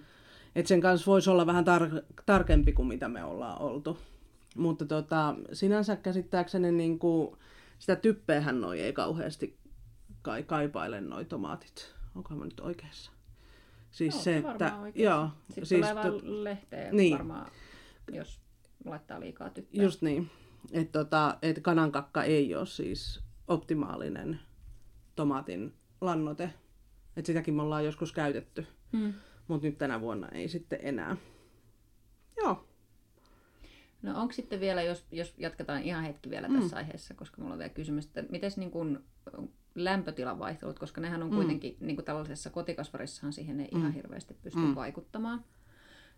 että 0.56 0.70
sen 0.70 0.82
kanssa 0.82 1.12
voisi 1.12 1.30
olla 1.30 1.46
vähän 1.46 1.66
tar- 1.66 2.04
tarkempi 2.26 2.72
kuin 2.74 2.88
mitä 2.88 3.08
me 3.10 3.24
ollaan 3.24 3.62
oltu. 3.62 3.98
Mutta 4.58 4.86
tota, 4.86 5.36
sinänsä 5.54 5.96
käsittääkseni 5.96 6.72
niin 6.72 7.00
kuin, 7.00 7.38
sitä 7.80 7.96
typpeähän 7.96 8.62
noi 8.62 8.80
ei 8.80 8.94
kauheasti 8.94 9.61
kai 10.22 10.44
kaipaile 10.44 11.02
noi 11.02 11.26
tomaatit. 11.26 11.96
Onkohan 12.16 12.40
mä 12.40 12.46
nyt 12.46 12.60
oikeassa? 12.60 13.12
Siis 13.92 14.14
Oot 14.16 14.24
se, 14.24 14.38
että... 14.38 14.78
oikeassa. 14.78 15.02
Joo, 15.12 15.30
Sitten 15.48 15.66
siis 15.66 15.82
tulee 15.88 15.96
vaan 15.96 16.44
lehteen 16.44 16.96
Niin. 16.96 17.14
varmaan, 17.18 17.52
jos 18.12 18.40
laittaa 18.86 19.20
liikaa 19.20 19.50
typpää. 19.50 19.84
Just 19.84 20.02
niin. 20.02 20.30
Että 20.72 21.00
tota, 21.00 21.38
et 21.42 21.60
kanankakka 21.62 22.24
ei 22.24 22.56
ole 22.56 22.66
siis 22.66 23.22
optimaalinen 23.48 24.40
tomaatin 25.16 25.74
lannote. 26.02 26.54
Et 27.18 27.26
sitäkin 27.26 27.54
me 27.54 27.62
ollaan 27.62 27.86
joskus 27.86 28.12
käytetty, 28.12 28.68
Mm. 28.92 29.14
mutta 29.48 29.68
nyt 29.68 29.78
tänä 29.78 30.02
vuonna 30.02 30.30
ei 30.30 30.48
sitten 30.50 30.80
enää. 30.82 31.18
Joo. 32.38 32.68
No 34.02 34.22
onko 34.22 34.34
sitten 34.34 34.60
vielä, 34.60 34.82
jos, 34.82 35.06
jos 35.12 35.34
jatketaan 35.38 35.84
ihan 35.84 36.04
hetki 36.04 36.30
vielä 36.30 36.48
Mm. 36.48 36.60
tässä 36.60 36.78
aiheessa, 36.78 37.14
koska 37.14 37.42
mulla 37.42 37.54
on 37.54 37.60
vielä 37.60 37.74
kysymys, 37.74 38.06
että 38.06 38.24
miten 38.30 38.52
niin 38.58 38.72
kuin 38.72 39.00
lämpötilan 39.76 40.40
vaihtelut, 40.40 40.80
koska 40.80 41.02
nehän 41.02 41.24
on 41.24 41.30
Mm. 41.30 41.36
kuitenkin 41.36 41.78
niin 41.80 41.96
kuin 41.96 42.06
tällaisessa 42.06 42.50
kotikasvarissahan 42.50 43.34
siihen 43.34 43.60
ei 43.60 43.70
ihan 43.76 43.92
hirveästi 43.94 44.34
pysty 44.34 44.60
Mm. 44.60 44.76
vaikuttamaan, 44.76 45.44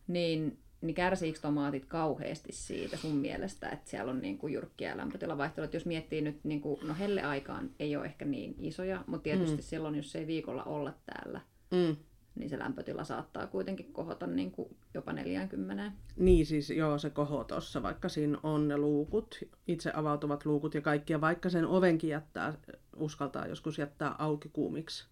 niin, 0.08 0.60
niin 0.82 0.96
kärsiikö 0.96 1.40
tomaatit 1.42 1.86
kauheasti 1.86 2.52
siitä 2.52 2.98
sun 2.98 3.16
mielestä, 3.16 3.70
että 3.70 3.90
siellä 3.90 4.12
on 4.12 4.22
niin 4.22 4.38
kuin 4.38 4.54
jyrkkiä 4.54 4.98
lämpötilavaihtelut? 4.98 5.74
Jos 5.74 5.86
miettii 5.86 6.22
nyt, 6.22 6.44
niin 6.44 6.62
kuin, 6.62 6.88
no 6.88 6.96
helleaikaan 7.00 7.70
ei 7.80 7.96
ole 7.96 8.06
ehkä 8.06 8.26
niin 8.26 8.56
isoja, 8.60 9.04
mutta 9.08 9.24
tietysti 9.24 9.56
Mm. 9.58 9.62
silloin, 9.62 9.96
jos 9.96 10.16
ei 10.16 10.28
viikolla 10.28 10.64
olla 10.64 10.94
täällä, 11.06 11.42
Mm. 11.72 11.96
Niin 12.36 12.50
se 12.50 12.60
lämpötila 12.60 13.04
saattaa 13.04 13.48
kuitenkin 13.48 13.94
kohota 13.94 14.28
niin 14.28 14.52
kuin 14.52 14.76
jopa 14.94 15.14
40. 15.14 15.92
Niin 16.16 16.46
siis 16.46 16.70
joo, 16.70 16.98
se 16.98 17.10
koho 17.10 17.44
tossa, 17.44 17.84
vaikka 17.84 18.10
siinä 18.10 18.38
on 18.44 18.68
ne 18.68 18.78
luukut, 18.78 19.40
itse 19.68 19.92
avautuvat 19.96 20.46
luukut 20.46 20.74
ja 20.76 20.82
kaikki, 20.82 21.14
ja 21.14 21.22
vaikka 21.22 21.50
sen 21.50 21.66
ovenkin 21.68 22.10
jättää, 22.10 22.54
uskaltaa 22.96 23.48
joskus 23.48 23.78
jättää 23.78 24.16
auki 24.18 24.50
kuumiksi 24.54 25.06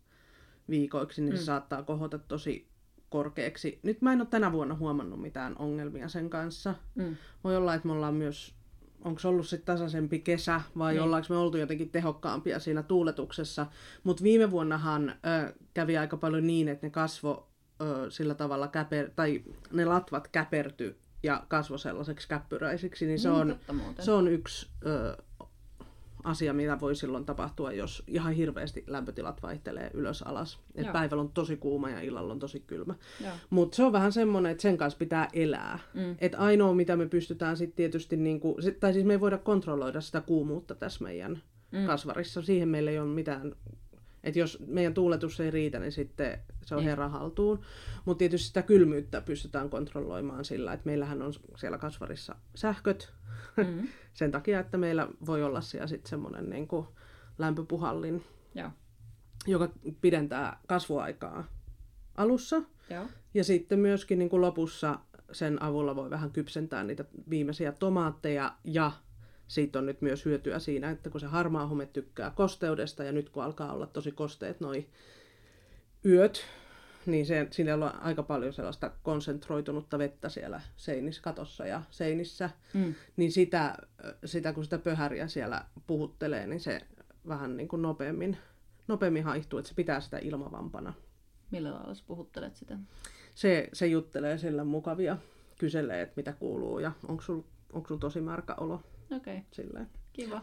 viikoiksi, 0.70 1.22
niin 1.22 1.36
se 1.38 1.42
Mm. 1.42 1.46
saattaa 1.46 1.84
kohota 1.84 2.20
tosi 2.20 2.68
korkeaksi. 3.10 3.80
Nyt 3.84 4.02
mä 4.02 4.14
en 4.14 4.22
ole 4.22 4.28
tänä 4.32 4.52
vuonna 4.52 4.76
huomannut 4.76 5.22
mitään 5.22 5.56
ongelmia 5.60 6.08
sen 6.10 6.30
kanssa. 6.30 6.76
Mm. 6.96 7.16
Voi 7.44 7.56
olla, 7.58 7.74
että 7.74 7.88
me 7.88 7.94
ollaan 7.94 8.14
myös, 8.14 8.56
onko 9.04 9.22
ollut 9.26 9.48
sitten 9.48 9.66
tasaisempi 9.66 10.20
kesä 10.20 10.62
vai 10.78 10.94
Niin. 10.94 11.02
ollaanko 11.04 11.28
me 11.30 11.36
oltu 11.38 11.58
jotenkin 11.58 11.90
tehokkaampia 11.90 12.60
siinä 12.60 12.84
tuuletuksessa. 12.84 13.66
Mutta 14.04 14.24
viime 14.24 14.52
vuonnahan 14.52 15.10
ö, 15.10 15.54
kävi 15.74 15.98
aika 15.98 16.18
paljon 16.18 16.48
niin, 16.48 16.68
että 16.68 16.86
ne 16.88 16.92
kasvo 16.92 17.48
ö, 17.82 18.12
sillä 18.12 18.36
tavalla 18.36 18.68
käper, 18.68 19.10
tai 19.16 19.42
ne 19.72 19.86
latvat 19.86 20.28
käperty 20.28 20.98
ja 21.24 21.44
kasvo 21.48 21.78
sellaiseksi 21.78 22.28
käppyräisiksi, 22.28 23.06
niin 23.06 23.20
se 23.20 23.30
Niin, 23.30 23.40
on, 23.42 23.56
se 24.00 24.12
on 24.12 24.28
yksi 24.28 24.70
ö, 24.86 25.18
asia, 26.24 26.54
mitä 26.54 26.80
voi 26.80 26.96
silloin 26.96 27.26
tapahtua, 27.26 27.72
jos 27.72 28.04
ihan 28.08 28.34
hirveästi 28.34 28.84
lämpötilat 28.88 29.44
vaihtelee 29.44 29.92
ylös 29.94 30.22
alas. 30.22 30.60
Et 30.76 30.86
Joo. 30.86 30.94
päivällä 30.94 31.22
on 31.22 31.32
tosi 31.32 31.58
kuuma 31.58 31.90
ja 31.90 32.02
illalla 32.02 32.34
on 32.34 32.40
tosi 32.40 32.60
kylmä. 32.60 32.96
Mutta 33.50 33.76
se 33.76 33.84
on 33.84 33.92
vähän 33.92 34.12
semmoinen, 34.12 34.52
että 34.52 34.62
sen 34.62 34.78
kanssa 34.78 34.98
pitää 34.98 35.28
elää. 35.34 35.80
Mm. 35.94 36.16
Et 36.20 36.36
ainoa, 36.38 36.74
mitä 36.74 36.96
me 36.96 37.06
pystytään 37.06 37.58
sitten 37.58 37.76
tietysti, 37.76 38.18
niinku, 38.18 38.58
sit, 38.60 38.80
tai 38.80 38.94
siis 38.94 39.06
me 39.06 39.14
ei 39.14 39.20
voida 39.20 39.38
kontrolloida 39.38 40.02
sitä 40.02 40.22
kuumuutta 40.22 40.76
tässä 40.76 41.04
meidän 41.04 41.42
mm. 41.72 41.86
kasvarissa. 41.86 42.42
Siihen 42.42 42.70
meillä 42.70 42.92
ei 42.92 43.00
ole 43.00 43.10
mitään, 43.10 43.56
että 44.24 44.40
jos 44.40 44.64
meidän 44.68 44.94
tuuletus 44.94 45.40
ei 45.40 45.52
riitä, 45.52 45.80
niin 45.80 45.92
sitten 45.92 46.40
se 46.66 46.76
on 46.76 46.80
Niin. 46.80 46.90
herran 46.90 47.12
haltuun. 47.12 47.62
Mutta 48.06 48.20
tietysti 48.20 48.48
sitä 48.48 48.62
kylmyyttä 48.62 49.22
pystytään 49.22 49.70
kontrolloimaan 49.70 50.46
sillä, 50.46 50.74
että 50.74 50.86
meillähän 50.86 51.22
on 51.22 51.34
siellä 51.58 51.78
kasvarissa 51.78 52.36
sähköt. 52.56 53.14
Mm. 53.58 53.88
Sen 54.14 54.32
takia, 54.32 54.60
että 54.60 54.78
meillä 54.78 55.08
voi 55.26 55.44
olla 55.44 55.62
siellä 55.62 55.88
sitten 55.88 56.10
semmoinen 56.10 56.50
niinku 56.50 56.88
lämpöpuhallin, 57.38 58.24
Joo. 58.56 58.70
joka 59.48 59.70
pidentää 60.02 60.60
kasvuaikaa 60.68 61.48
alussa. 62.16 62.62
Joo. 62.90 63.06
Ja 63.34 63.44
sitten 63.44 63.80
myöskin 63.80 64.20
niin 64.20 64.30
kuin 64.30 64.42
lopussa 64.42 65.00
sen 65.32 65.62
avulla 65.62 65.96
voi 65.96 66.10
vähän 66.10 66.32
kypsentää 66.32 66.84
niitä 66.84 67.06
viimeisiä 67.30 67.72
tomaatteja 67.72 68.56
ja 68.64 68.92
siitä 69.52 69.80
on 69.80 69.86
nyt 69.86 70.02
myös 70.02 70.26
hyötyä 70.26 70.60
siinä, 70.60 70.90
että 70.90 71.10
kun 71.10 71.22
se 71.22 71.28
harmaa 71.28 71.68
home 71.68 71.86
tykkää 71.86 72.32
kosteudesta 72.36 73.04
ja 73.04 73.12
nyt 73.12 73.30
kun 73.30 73.44
alkaa 73.44 73.74
olla 73.74 73.88
tosi 73.88 74.12
kosteet 74.12 74.60
noi 74.60 74.86
yöt, 76.06 76.46
niin 77.06 77.26
se, 77.26 77.48
siinä 77.52 77.74
on 77.74 77.84
aika 77.84 78.24
paljon 78.24 78.54
sellaista 78.54 78.92
konsentroitunutta 79.04 80.00
vettä 80.00 80.30
siellä 80.30 80.62
seinissä, 80.76 81.22
katossa 81.22 81.66
ja 81.66 81.82
seinissä, 81.92 82.50
Mm. 82.74 82.96
niin 83.18 83.32
sitä, 83.32 83.78
sitä 84.26 84.54
kun 84.54 84.64
sitä 84.64 84.78
pöhäriä 84.78 85.28
siellä 85.28 85.66
puhuttelee, 85.88 86.48
niin 86.48 86.60
se 86.60 86.82
vähän 87.28 87.58
niin 87.58 87.68
kuin 87.68 87.82
nopeammin, 87.82 88.38
nopeammin 88.88 89.24
haihtuu, 89.24 89.60
että 89.60 89.70
se 89.70 89.76
pitää 89.76 90.02
sitä 90.02 90.18
ilmavampana. 90.18 90.94
Millä 91.52 91.72
lailla 91.72 91.96
sä 91.96 92.04
puhuttelet 92.08 92.56
sitä? 92.56 92.78
se, 93.36 93.70
se 93.74 93.88
juttelee 93.88 94.38
sillä 94.38 94.64
mukavia, 94.64 95.18
kyselee, 95.60 96.02
että 96.02 96.14
mitä 96.16 96.34
kuuluu 96.34 96.80
ja 96.80 96.92
onko 97.08 97.24
sul, 97.24 97.42
onko 97.74 97.88
sul 97.88 97.98
tosi 97.98 98.22
märkä 98.22 98.56
olo 98.56 98.82
Okei, 99.12 99.44
okay, 99.52 99.86
kiva. 100.14 100.42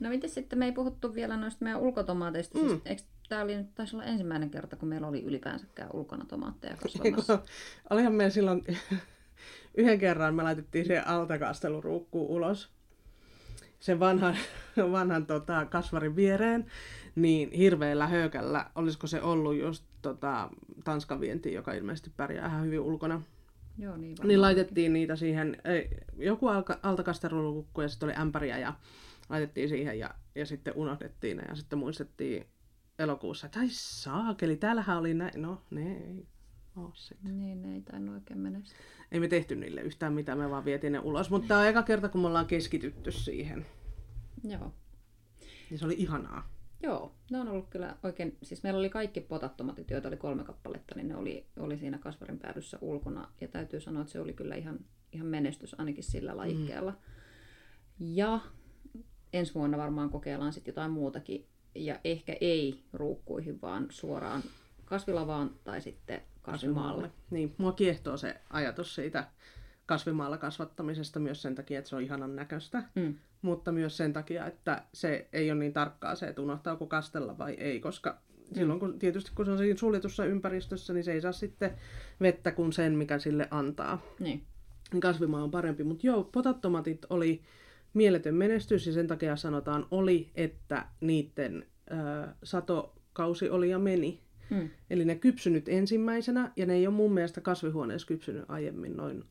No 0.00 0.08
miten 0.08 0.30
sitten, 0.30 0.58
me 0.58 0.64
ei 0.64 0.72
puhuttu 0.72 1.14
vielä 1.14 1.36
noista 1.36 1.64
meidän 1.64 1.80
ulkotomaateista. 1.80 2.58
Mm. 2.58 2.68
Siis, 2.68 2.80
eikö 2.84 3.02
tämä 3.28 3.42
oli 3.42 3.56
nyt 3.56 3.74
taisi 3.74 3.96
olla 3.96 4.04
ensimmäinen 4.04 4.50
kerta, 4.50 4.76
kun 4.76 4.88
meillä 4.88 5.06
oli 5.06 5.22
ylipäänsäkään 5.22 5.90
ulkona 5.92 6.24
tomaatteja 6.24 6.76
kasvamassa? 6.76 7.38
Olihan 7.90 8.12
meillä 8.12 8.30
silloin 8.30 8.64
yhden 9.78 9.98
kerran 9.98 10.34
me 10.34 10.42
laitettiin 10.42 10.86
se 10.86 10.98
altakasteluruukkuun 10.98 12.30
ulos 12.30 12.76
sen 13.80 14.00
vanhan, 14.00 14.36
vanhan 14.92 15.26
tota, 15.26 15.66
kasvarin 15.66 16.16
viereen, 16.16 16.66
niin 17.14 17.52
hirveällä 17.52 18.06
höökällä, 18.06 18.70
olisiko 18.74 19.06
se 19.06 19.22
ollut 19.22 19.56
just 19.56 19.84
tota, 20.02 20.50
Tanskan 20.84 21.20
vienti, 21.20 21.52
joka 21.52 21.72
ilmeisesti 21.72 22.10
pärjää 22.16 22.46
ihan 22.46 22.64
hyvin 22.64 22.80
ulkona, 22.80 23.22
Joo, 23.78 23.96
niin 23.96 24.16
Niin 24.24 24.40
laitettiin 24.40 24.92
niitä 24.92 25.16
siihen, 25.16 25.56
ei, 25.64 25.88
joku 26.16 26.48
alka, 26.48 26.80
altakastelulukku 26.82 27.80
ja 27.80 27.88
sitten 27.88 28.06
oli 28.06 28.16
ämpäriä 28.16 28.58
ja 28.58 28.74
laitettiin 29.28 29.68
siihen 29.68 29.98
ja, 29.98 30.14
ja 30.34 30.46
sitten 30.46 30.74
unohdettiin 30.76 31.36
ne 31.36 31.42
ja 31.48 31.54
sitten 31.54 31.78
muistettiin 31.78 32.46
elokuussa, 32.98 33.46
että 33.46 33.60
ai 33.60 33.68
saakeli, 33.70 34.56
täällähän 34.56 34.98
oli 34.98 35.14
näin. 35.14 35.42
No, 35.42 35.62
ne 35.70 35.96
ei 35.96 36.26
sitten. 36.94 37.38
Niin, 37.38 37.62
ne 37.62 37.74
ei 37.74 37.80
tainnut 37.80 38.14
oikein 38.14 38.40
menestyä. 38.40 38.78
Ei 39.12 39.20
me 39.20 39.28
tehty 39.28 39.56
niille 39.56 39.80
yhtään 39.80 40.12
mitään, 40.12 40.38
me 40.38 40.50
vaan 40.50 40.64
vietiin 40.64 40.92
ne 40.92 40.98
ulos. 40.98 41.30
Mutta 41.30 41.48
tämä 41.48 41.60
on 41.60 41.66
eka 41.66 41.82
kerta, 41.82 42.08
kun 42.08 42.20
me 42.20 42.26
ollaan 42.26 42.46
keskitytty 42.46 43.12
siihen. 43.12 43.66
Joo. 44.44 44.72
Niin 45.70 45.78
se 45.78 45.84
oli 45.84 45.94
ihanaa. 45.98 46.55
Joo, 46.82 47.14
ne 47.30 47.40
on 47.40 47.48
ollut 47.48 47.68
kyllä 47.70 47.96
oikein, 48.02 48.36
siis 48.42 48.62
meillä 48.62 48.78
oli 48.78 48.90
kaikki 48.90 49.20
potattomatit, 49.20 49.90
joita 49.90 50.08
oli 50.08 50.16
kolme 50.16 50.44
kappaletta, 50.44 50.94
niin 50.94 51.08
ne 51.08 51.16
oli, 51.16 51.46
oli 51.58 51.78
siinä 51.78 51.98
kasvarin 51.98 52.38
päädyssä 52.38 52.78
ulkona. 52.80 53.28
Ja 53.40 53.48
täytyy 53.48 53.80
sanoa, 53.80 54.02
että 54.02 54.12
se 54.12 54.20
oli 54.20 54.32
kyllä 54.32 54.54
ihan, 54.54 54.78
ihan 55.12 55.26
menestys 55.26 55.80
ainakin 55.80 56.04
sillä 56.04 56.36
lajikkeella. 56.36 56.90
Mm. 56.90 56.96
Ja 57.98 58.40
ensi 59.32 59.54
vuonna 59.54 59.78
varmaan 59.78 60.10
kokeillaan 60.10 60.52
sitten 60.52 60.72
jotain 60.72 60.90
muutakin. 60.90 61.46
Ja 61.74 62.00
ehkä 62.04 62.36
ei 62.40 62.84
ruukkuihin, 62.92 63.60
vaan 63.60 63.86
suoraan 63.90 64.42
kasvilavaan 64.84 65.50
tai 65.64 65.80
sitten 65.80 66.22
kasvimaalle. 66.42 67.10
Niin, 67.30 67.54
mua 67.58 67.72
kiehtoo 67.72 68.16
se 68.16 68.40
ajatus 68.50 68.94
siitä 68.94 69.30
kasvimaalla 69.86 70.38
kasvattamisesta 70.38 71.20
myös 71.20 71.42
sen 71.42 71.54
takia, 71.54 71.78
että 71.78 71.88
se 71.88 71.96
on 71.96 72.02
ihanan 72.02 72.36
näköistä, 72.36 72.82
Mm. 72.94 73.14
mutta 73.42 73.72
myös 73.72 73.96
sen 73.96 74.12
takia, 74.12 74.46
että 74.46 74.82
se 74.94 75.28
ei 75.32 75.50
ole 75.50 75.58
niin 75.58 75.72
tarkkaa 75.72 76.14
se, 76.14 76.26
että 76.26 76.42
unohtaako 76.42 76.86
kastella 76.86 77.38
vai 77.38 77.54
ei, 77.54 77.80
koska 77.80 78.18
silloin 78.54 78.80
kun, 78.80 78.98
tietysti 78.98 79.30
kun 79.34 79.44
se 79.46 79.50
on 79.52 79.58
siinä 79.58 79.76
suljetussa 79.78 80.24
ympäristössä, 80.24 80.92
niin 80.92 81.04
se 81.04 81.12
ei 81.12 81.20
saa 81.20 81.32
sitten 81.32 81.70
vettä 82.20 82.50
kuin 82.52 82.72
sen, 82.72 82.92
mikä 82.92 83.18
sille 83.18 83.48
antaa. 83.50 84.02
Niin. 84.20 84.42
Kasvimaa 85.00 85.42
on 85.42 85.50
parempi, 85.50 85.84
mutta 85.84 86.06
joo, 86.06 86.24
potattomatit 86.24 87.06
oli 87.10 87.42
mieletön 87.94 88.34
menestys 88.34 88.86
ja 88.86 88.92
sen 88.92 89.06
takia 89.06 89.36
sanotaan 89.36 89.86
oli, 89.90 90.30
että 90.34 90.86
niiden 91.00 91.66
ö, 91.90 92.28
satokausi 92.42 93.50
oli 93.50 93.70
ja 93.70 93.78
meni. 93.78 94.20
Mm. 94.50 94.68
Eli 94.90 95.04
ne 95.04 95.14
kypsynyt 95.14 95.68
ensimmäisenä 95.68 96.52
ja 96.56 96.66
ne 96.66 96.74
ei 96.74 96.86
ole 96.86 96.94
mun 96.94 97.12
mielestä 97.12 97.40
kasvihuoneessa 97.40 98.08
kypsynyt 98.08 98.44
aiemmin 98.48 98.96
noin 98.96 99.24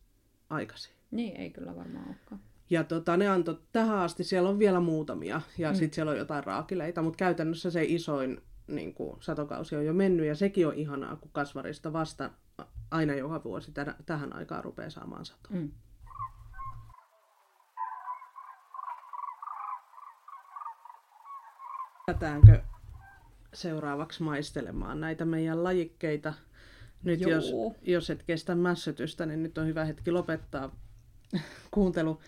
aikaisin. 0.49 0.93
Niin, 1.11 1.35
ei 1.35 1.49
kyllä 1.49 1.75
varmaan 1.75 2.07
olekaan. 2.07 2.41
Ja 2.69 2.83
tota, 2.83 3.17
ne 3.17 3.27
antoi 3.27 3.59
tähän 3.73 3.97
asti, 3.97 4.23
siellä 4.23 4.49
on 4.49 4.59
vielä 4.59 4.79
muutamia 4.79 5.41
ja 5.57 5.71
mm. 5.71 5.75
sitten 5.75 5.95
siellä 5.95 6.11
on 6.11 6.17
jotain 6.17 6.43
raakileita, 6.43 7.01
mutta 7.01 7.17
käytännössä 7.17 7.71
se 7.71 7.83
isoin 7.83 8.41
niin 8.67 8.93
kuin, 8.93 9.17
satokausi 9.19 9.75
on 9.75 9.85
jo 9.85 9.93
mennyt 9.93 10.27
ja 10.27 10.35
sekin 10.35 10.67
on 10.67 10.73
ihanaa, 10.73 11.15
kun 11.15 11.31
kasvarista 11.31 11.93
vasta 11.93 12.29
aina 12.91 13.15
joka 13.15 13.43
vuosi 13.43 13.71
tä- 13.71 13.95
tähän 14.05 14.35
aikaan 14.35 14.63
rupeaa 14.63 14.89
saamaan 14.89 15.25
satoa. 15.25 15.51
Mm. 15.57 15.71
Lähdetäänkö 22.07 22.61
seuraavaksi 23.53 24.23
maistelemaan 24.23 24.99
näitä 24.99 25.25
meidän 25.25 25.63
lajikkeita? 25.63 26.33
Nyt 27.05 27.21
Joo. 27.21 27.31
jos, 27.31 27.53
jos 27.81 28.09
et 28.09 28.23
kestä 28.23 28.55
mässytystä, 28.55 29.25
niin 29.25 29.43
nyt 29.43 29.57
on 29.57 29.67
hyvä 29.67 29.85
hetki 29.85 30.11
lopettaa 30.11 30.75
kuuntelu. 31.71 32.21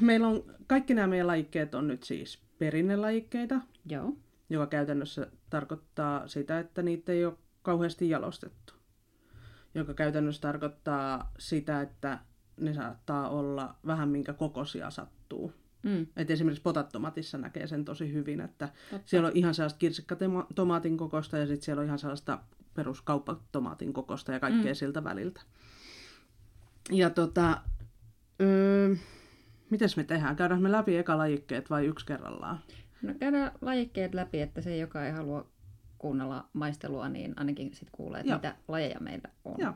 Meillä 0.00 0.28
on, 0.28 0.54
kaikki 0.66 0.94
nämä 0.94 1.06
meidän 1.06 1.26
lajikkeet 1.26 1.74
on 1.74 1.88
nyt 1.88 2.02
siis 2.02 2.38
perinnelajikkeita, 2.58 3.60
Joo. 3.86 4.12
joka 4.50 4.66
käytännössä 4.66 5.26
tarkoittaa 5.50 6.28
sitä, 6.28 6.58
että 6.58 6.82
niitä 6.82 7.12
ei 7.12 7.24
ole 7.24 7.34
kauheasti 7.62 8.10
jalostettu. 8.10 8.74
Joka 9.74 9.94
käytännössä 9.94 10.40
tarkoittaa 10.40 11.32
sitä, 11.38 11.80
että 11.80 12.18
ne 12.60 12.74
saattaa 12.74 13.28
olla 13.28 13.76
vähän 13.86 14.08
minkä 14.08 14.32
kokoisia 14.32 14.90
sattuu. 14.90 15.52
Mm. 15.82 16.06
Et 16.16 16.30
esimerkiksi 16.30 16.62
potattomatissa 16.62 17.38
näkee 17.38 17.66
sen 17.66 17.84
tosi 17.84 18.12
hyvin, 18.12 18.40
että 18.40 18.68
Totta. 18.90 19.08
siellä 19.08 19.28
on 19.28 19.36
ihan 19.36 19.54
sellaista 19.54 19.78
kirsikkatomaatin 19.78 20.96
kokosta 20.96 21.38
ja 21.38 21.46
sitten 21.46 21.64
siellä 21.64 21.80
on 21.80 21.86
ihan 21.86 21.98
sellaista 21.98 22.38
peruskauppatomaatin 22.76 23.92
kokosta 23.92 24.32
ja 24.32 24.40
kaikkea 24.40 24.72
mm. 24.72 24.74
siltä 24.74 25.04
väliltä. 25.04 25.40
Ja 26.90 27.10
tota, 27.10 27.60
öö, 28.40 28.94
mites 29.70 29.96
me 29.96 30.04
tehdään? 30.04 30.36
Käydään 30.36 30.62
me 30.62 30.72
läpi 30.72 30.96
eka 30.96 31.18
lajikkeet 31.18 31.70
vai 31.70 31.86
yksi 31.86 32.06
kerrallaan? 32.06 32.60
No 33.02 33.14
käydään 33.20 33.52
lajikkeet 33.60 34.14
läpi, 34.14 34.40
että 34.40 34.60
se, 34.60 34.76
joka 34.76 35.06
ei 35.06 35.12
halua 35.12 35.46
kuunnella 35.98 36.48
maistelua, 36.52 37.08
niin 37.08 37.34
ainakin 37.36 37.74
sitten 37.74 37.92
kuulee, 37.92 38.20
että 38.20 38.32
Joo. 38.32 38.38
mitä 38.38 38.56
lajeja 38.68 39.00
meillä 39.00 39.28
on. 39.44 39.56
Joo. 39.58 39.72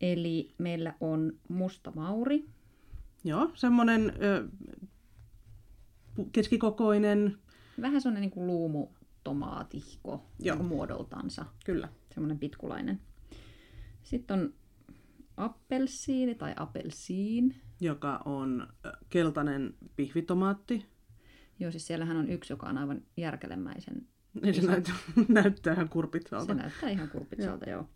Eli 0.00 0.54
meillä 0.58 0.94
on 1.00 1.32
musta 1.48 1.92
mauri, 1.94 2.48
Joo, 3.26 3.50
semmonen 3.54 4.12
ö, 4.22 4.48
keskikokoinen, 6.32 7.38
vähän 7.80 8.00
sellainen 8.00 8.20
niin 8.20 8.30
kuin 8.30 8.46
luumutomaatihko 8.46 10.26
Joo. 10.38 10.56
muodoltansa, 10.56 11.44
kyllä. 11.64 11.88
Semmoinen 12.16 12.38
pitkulainen. 12.38 13.00
Sitten 14.02 14.40
on 14.40 14.54
appelsiini 15.36 16.34
tai 16.34 16.52
apelsiin. 16.56 17.54
joka 17.80 18.22
on 18.24 18.68
keltainen 19.08 19.74
pihvitomaatti. 19.96 20.86
Joo, 21.60 21.70
siis 21.70 21.86
siellähän 21.86 22.16
on 22.16 22.28
yksi, 22.30 22.52
joka 22.52 22.66
on 22.66 22.78
aivan 22.78 23.02
järkelemäisen. 23.16 24.06
Niin 24.42 24.54
se 24.54 24.62
näyttää, 24.66 24.94
näyttää 25.28 25.72
ihan 25.72 25.86
Se 25.86 25.92
kurpitsalta. 25.92 26.54
näyttää 26.54 26.90
ihan 26.90 27.08
kurpitsalta, 27.08 27.70
joo. 27.70 27.88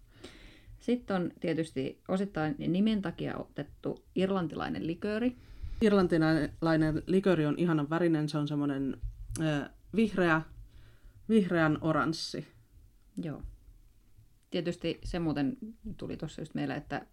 Sitten 0.80 1.16
on 1.16 1.30
tietysti 1.40 2.00
osittain 2.08 2.54
nimen 2.58 3.02
takia 3.02 3.36
otettu 3.36 4.04
irlantilainen 4.14 4.86
likööri. 4.86 5.36
Irlantilainen 5.82 7.02
liköri 7.06 7.46
on 7.46 7.54
ihanan 7.58 7.90
värinen, 7.90 8.28
se 8.28 8.38
on 8.38 8.48
semmoinen 8.48 8.96
ö, 9.40 9.70
vihreä, 9.96 10.42
vihreän 11.28 11.78
oranssi. 11.80 12.46
Joo. 13.22 13.42
Tietysti 14.50 15.00
se 15.04 15.18
muuten 15.18 15.56
tuli 15.96 16.16
tuossa 16.16 16.40
just 16.40 16.54
meille, 16.54 16.74
että 16.74 17.06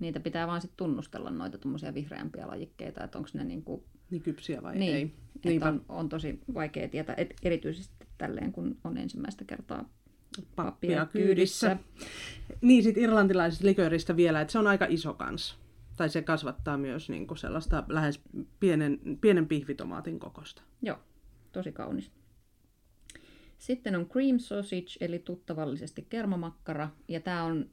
niitä 0.00 0.20
pitää 0.20 0.46
vaan 0.46 0.60
sit 0.60 0.76
tunnustella 0.76 1.30
noita 1.30 1.58
tuommoisia 1.58 1.94
vihreämpiä 1.94 2.46
lajikkeita, 2.46 3.04
että 3.04 3.18
onko 3.18 3.30
ne 3.34 3.44
niinku, 3.44 3.84
Niin 4.10 4.22
kypsiä 4.22 4.62
vai 4.62 4.78
niin, 4.78 4.94
ei? 4.96 5.14
Niinpä. 5.44 5.68
on, 5.68 5.84
on, 5.88 6.08
tosi 6.08 6.40
vaikea 6.54 6.88
tietää, 6.88 7.14
et 7.18 7.34
erityisesti 7.42 8.06
tälleen, 8.18 8.52
kun 8.52 8.78
on 8.84 8.98
ensimmäistä 8.98 9.44
kertaa 9.44 9.88
pappia 10.56 11.06
kyydissä. 11.06 11.76
Niin, 12.60 12.82
sit 12.82 12.96
irlantilaisesta 12.96 13.66
likööristä 13.66 14.16
vielä, 14.16 14.40
että 14.40 14.52
se 14.52 14.58
on 14.58 14.66
aika 14.66 14.86
iso 14.88 15.14
kans. 15.14 15.58
Tai 15.96 16.08
se 16.08 16.22
kasvattaa 16.22 16.76
myös 16.76 17.08
niin 17.08 17.26
kuin 17.26 17.38
sellaista 17.38 17.84
lähes 17.88 18.20
pienen, 18.60 19.00
pienen 19.20 19.46
pihvitomaatin 19.46 20.18
kokosta. 20.18 20.62
Joo, 20.82 20.98
tosi 21.52 21.72
kaunis. 21.72 22.10
Sitten 23.58 23.96
on 23.96 24.08
cream 24.08 24.38
sausage, 24.38 24.96
eli 25.00 25.18
tuttavallisesti 25.18 26.06
kermamakkara, 26.08 26.88
ja 27.08 27.20
tämä 27.20 27.42
on 27.42 27.70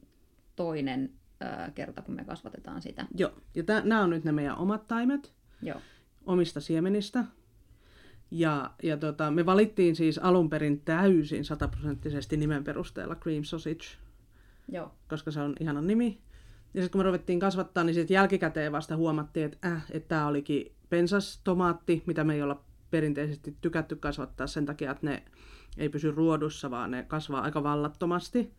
toinen 0.56 1.12
ää, 1.40 1.72
kerta, 1.74 2.02
kun 2.02 2.14
me 2.14 2.24
kasvatetaan 2.24 2.82
sitä. 2.82 3.06
Joo, 3.16 3.32
ja 3.54 3.62
nämä 3.84 4.02
on 4.02 4.10
nyt 4.10 4.24
ne 4.24 4.32
meidän 4.32 4.58
omat 4.58 4.86
taimet 4.86 5.32
Joo, 5.62 5.80
omista 6.26 6.60
siemenistä. 6.60 7.24
Ja, 8.30 8.70
ja 8.82 8.96
tota, 8.96 9.30
me 9.30 9.46
valittiin 9.46 9.96
siis 9.96 10.18
alun 10.18 10.50
perin 10.50 10.80
täysin 10.80 11.44
sataprosenttisesti 11.44 12.36
nimen 12.36 12.64
perusteella 12.64 13.16
cream 13.16 13.44
sausage, 13.44 13.84
joo, 14.68 14.94
koska 15.08 15.30
se 15.30 15.40
on 15.40 15.54
ihanan 15.60 15.86
nimi. 15.86 16.20
Ja 16.74 16.82
sitten 16.82 16.92
kun 16.92 16.98
me 16.98 17.04
ruvettiin 17.04 17.40
kasvattaa, 17.40 17.84
niin 17.84 17.94
sitten 17.94 18.14
jälkikäteen 18.14 18.72
vasta 18.72 18.96
huomattiin, 18.96 19.46
että, 19.46 19.68
äh, 19.68 19.84
että 19.90 20.08
tämä 20.08 20.26
olikin 20.26 20.72
pensastomaatti, 20.88 22.02
mitä 22.06 22.24
me 22.24 22.34
ei 22.34 22.42
olla 22.42 22.64
perinteisesti 22.90 23.56
tykätty 23.60 23.96
kasvattaa 23.96 24.46
sen 24.46 24.66
takia, 24.66 24.90
että 24.90 25.06
ne 25.06 25.22
ei 25.78 25.88
pysy 25.88 26.10
ruodussa, 26.10 26.70
vaan 26.70 26.90
ne 26.90 27.02
kasvaa 27.02 27.40
aika 27.40 27.62
vallattomasti. 27.62 28.52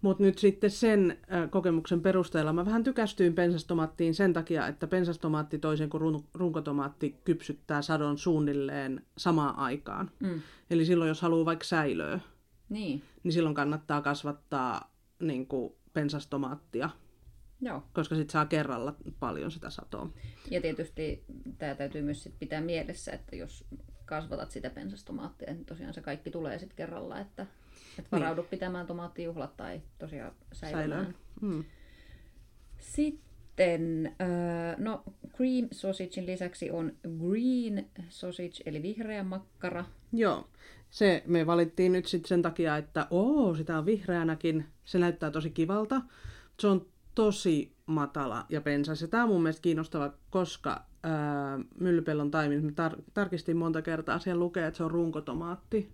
Mutta 0.00 0.22
nyt 0.22 0.38
sitten 0.38 0.70
sen 0.70 1.18
kokemuksen 1.50 2.00
perusteella 2.00 2.52
mä 2.52 2.64
vähän 2.64 2.84
tykästyin 2.84 3.34
pensastomaattiin 3.34 4.14
sen 4.14 4.32
takia, 4.32 4.66
että 4.66 4.86
pensastomaatti 4.86 5.58
toisin 5.58 5.90
kuin 5.90 6.00
run- 6.00 6.24
runkotomaatti 6.34 7.16
kypsyttää 7.24 7.82
sadon 7.82 8.18
suunnilleen 8.18 9.06
samaan 9.16 9.56
aikaan. 9.58 10.10
mm. 10.20 10.40
Eli 10.70 10.84
silloin 10.84 11.08
jos 11.08 11.22
haluaa 11.22 11.44
vaikka 11.44 11.64
säilöä, 11.64 12.20
niin, 12.68 13.02
niin 13.22 13.32
silloin 13.32 13.54
kannattaa 13.54 14.02
kasvattaa 14.02 14.94
niin 15.20 15.46
kuin 15.46 15.72
pensastomaattia, 15.92 16.90
joo. 17.60 17.82
koska 17.92 18.14
sitten 18.14 18.32
saa 18.32 18.46
kerralla 18.46 18.94
paljon 19.20 19.50
sitä 19.50 19.70
satoa. 19.70 20.10
Ja 20.50 20.60
tietysti 20.60 21.24
tämä 21.58 21.74
täytyy 21.74 22.02
myös 22.02 22.22
sit 22.22 22.38
pitää 22.38 22.60
mielessä, 22.60 23.12
että 23.12 23.36
jos 23.36 23.64
kasvatat 24.08 24.50
sitä 24.50 24.70
pensastomaattia, 24.70 25.52
niin 25.52 25.64
tosiaan 25.64 25.94
se 25.94 26.00
kaikki 26.00 26.30
tulee 26.30 26.58
sitten 26.58 26.76
kerralla, 26.76 27.20
että, 27.20 27.46
että 27.98 28.16
varaudu 28.16 28.40
niin. 28.40 28.50
pitämään 28.50 28.86
tomaattijuhlat 28.86 29.56
tai 29.56 29.82
tosiaan 29.98 30.32
säilymään. 30.52 31.14
Mm. 31.40 31.64
Sitten, 32.78 34.14
äh, 34.20 34.78
no 34.78 35.04
cream 35.36 35.68
sausagein 35.72 36.26
lisäksi 36.26 36.70
on 36.70 36.92
green 37.18 37.86
sausage, 38.08 38.62
eli 38.66 38.82
vihreä 38.82 39.24
makkara. 39.24 39.84
Joo, 40.12 40.48
se 40.90 41.22
me 41.26 41.46
valittiin 41.46 41.92
nyt 41.92 42.06
sitten 42.06 42.28
sen 42.28 42.42
takia, 42.42 42.76
että 42.76 43.06
oo, 43.10 43.54
sitä 43.54 43.78
on 43.78 43.86
vihreänäkin, 43.86 44.66
se 44.84 44.98
näyttää 44.98 45.30
tosi 45.30 45.50
kivalta. 45.50 46.02
Se 46.60 46.66
on 46.66 46.86
tosi 47.14 47.72
matala 47.86 48.46
ja 48.48 48.60
pensas. 48.60 49.02
Ja 49.02 49.08
tämä 49.08 49.22
on 49.22 49.28
mun 49.28 49.42
mielestä 49.42 49.62
kiinnostava, 49.62 50.12
koska 50.30 50.87
ää, 51.02 51.58
myllypellon 51.80 52.30
taimin, 52.30 52.64
mä 52.64 52.70
tar- 52.70 53.02
tarkistin 53.14 53.56
monta 53.56 53.82
kertaa, 53.82 54.18
siellä 54.18 54.40
lukee, 54.40 54.66
että 54.66 54.76
se 54.78 54.84
on 54.84 54.90
runkotomaatti. 54.90 55.92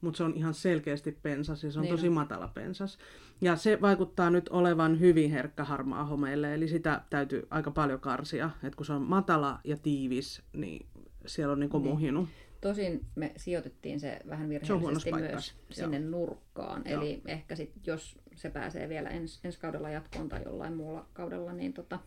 Mutta 0.00 0.16
se 0.18 0.24
on 0.24 0.34
ihan 0.36 0.54
selkeästi 0.54 1.18
pensas 1.22 1.64
ja 1.64 1.72
se 1.72 1.78
on 1.78 1.82
Niin 1.82 1.94
tosi 1.94 2.08
on. 2.08 2.14
matala 2.14 2.48
pensas. 2.48 2.98
Ja 3.40 3.56
se 3.56 3.78
vaikuttaa 3.80 4.30
nyt 4.30 4.48
olevan 4.48 5.00
hyvin 5.00 5.30
herkkä 5.30 5.64
harmaa 5.64 6.04
homeelle, 6.04 6.54
eli 6.54 6.68
sitä 6.68 7.00
täytyy 7.10 7.46
aika 7.50 7.70
paljon 7.70 8.00
karsia. 8.00 8.50
Et 8.62 8.74
kun 8.74 8.86
se 8.86 8.92
on 8.92 9.02
matala 9.02 9.60
ja 9.64 9.76
tiivis, 9.76 10.42
niin 10.52 10.86
siellä 11.26 11.52
on 11.52 11.60
niinku 11.60 11.78
Niin. 11.78 11.88
muhinut. 11.90 12.28
Tosin 12.60 13.04
me 13.14 13.32
sijoitettiin 13.36 14.00
se 14.00 14.18
vähän 14.28 14.46
Se 14.46 14.48
virheellisesti 14.48 15.10
paikassa, 15.10 15.54
myös 15.54 15.76
sinne 15.76 15.98
nurkkaan. 15.98 16.82
Joo. 16.86 17.02
Eli 17.02 17.22
ehkä 17.26 17.56
sit, 17.56 17.72
jos 17.86 18.18
se 18.34 18.50
pääsee 18.50 18.88
vielä 18.88 19.08
ens, 19.08 19.40
ensi 19.44 19.60
kaudella 19.60 19.90
jatkoon 19.90 20.28
tai 20.28 20.42
jollain 20.44 20.74
muulla 20.76 21.06
kaudella, 21.12 21.52
niin 21.52 21.72
tota, 21.72 21.98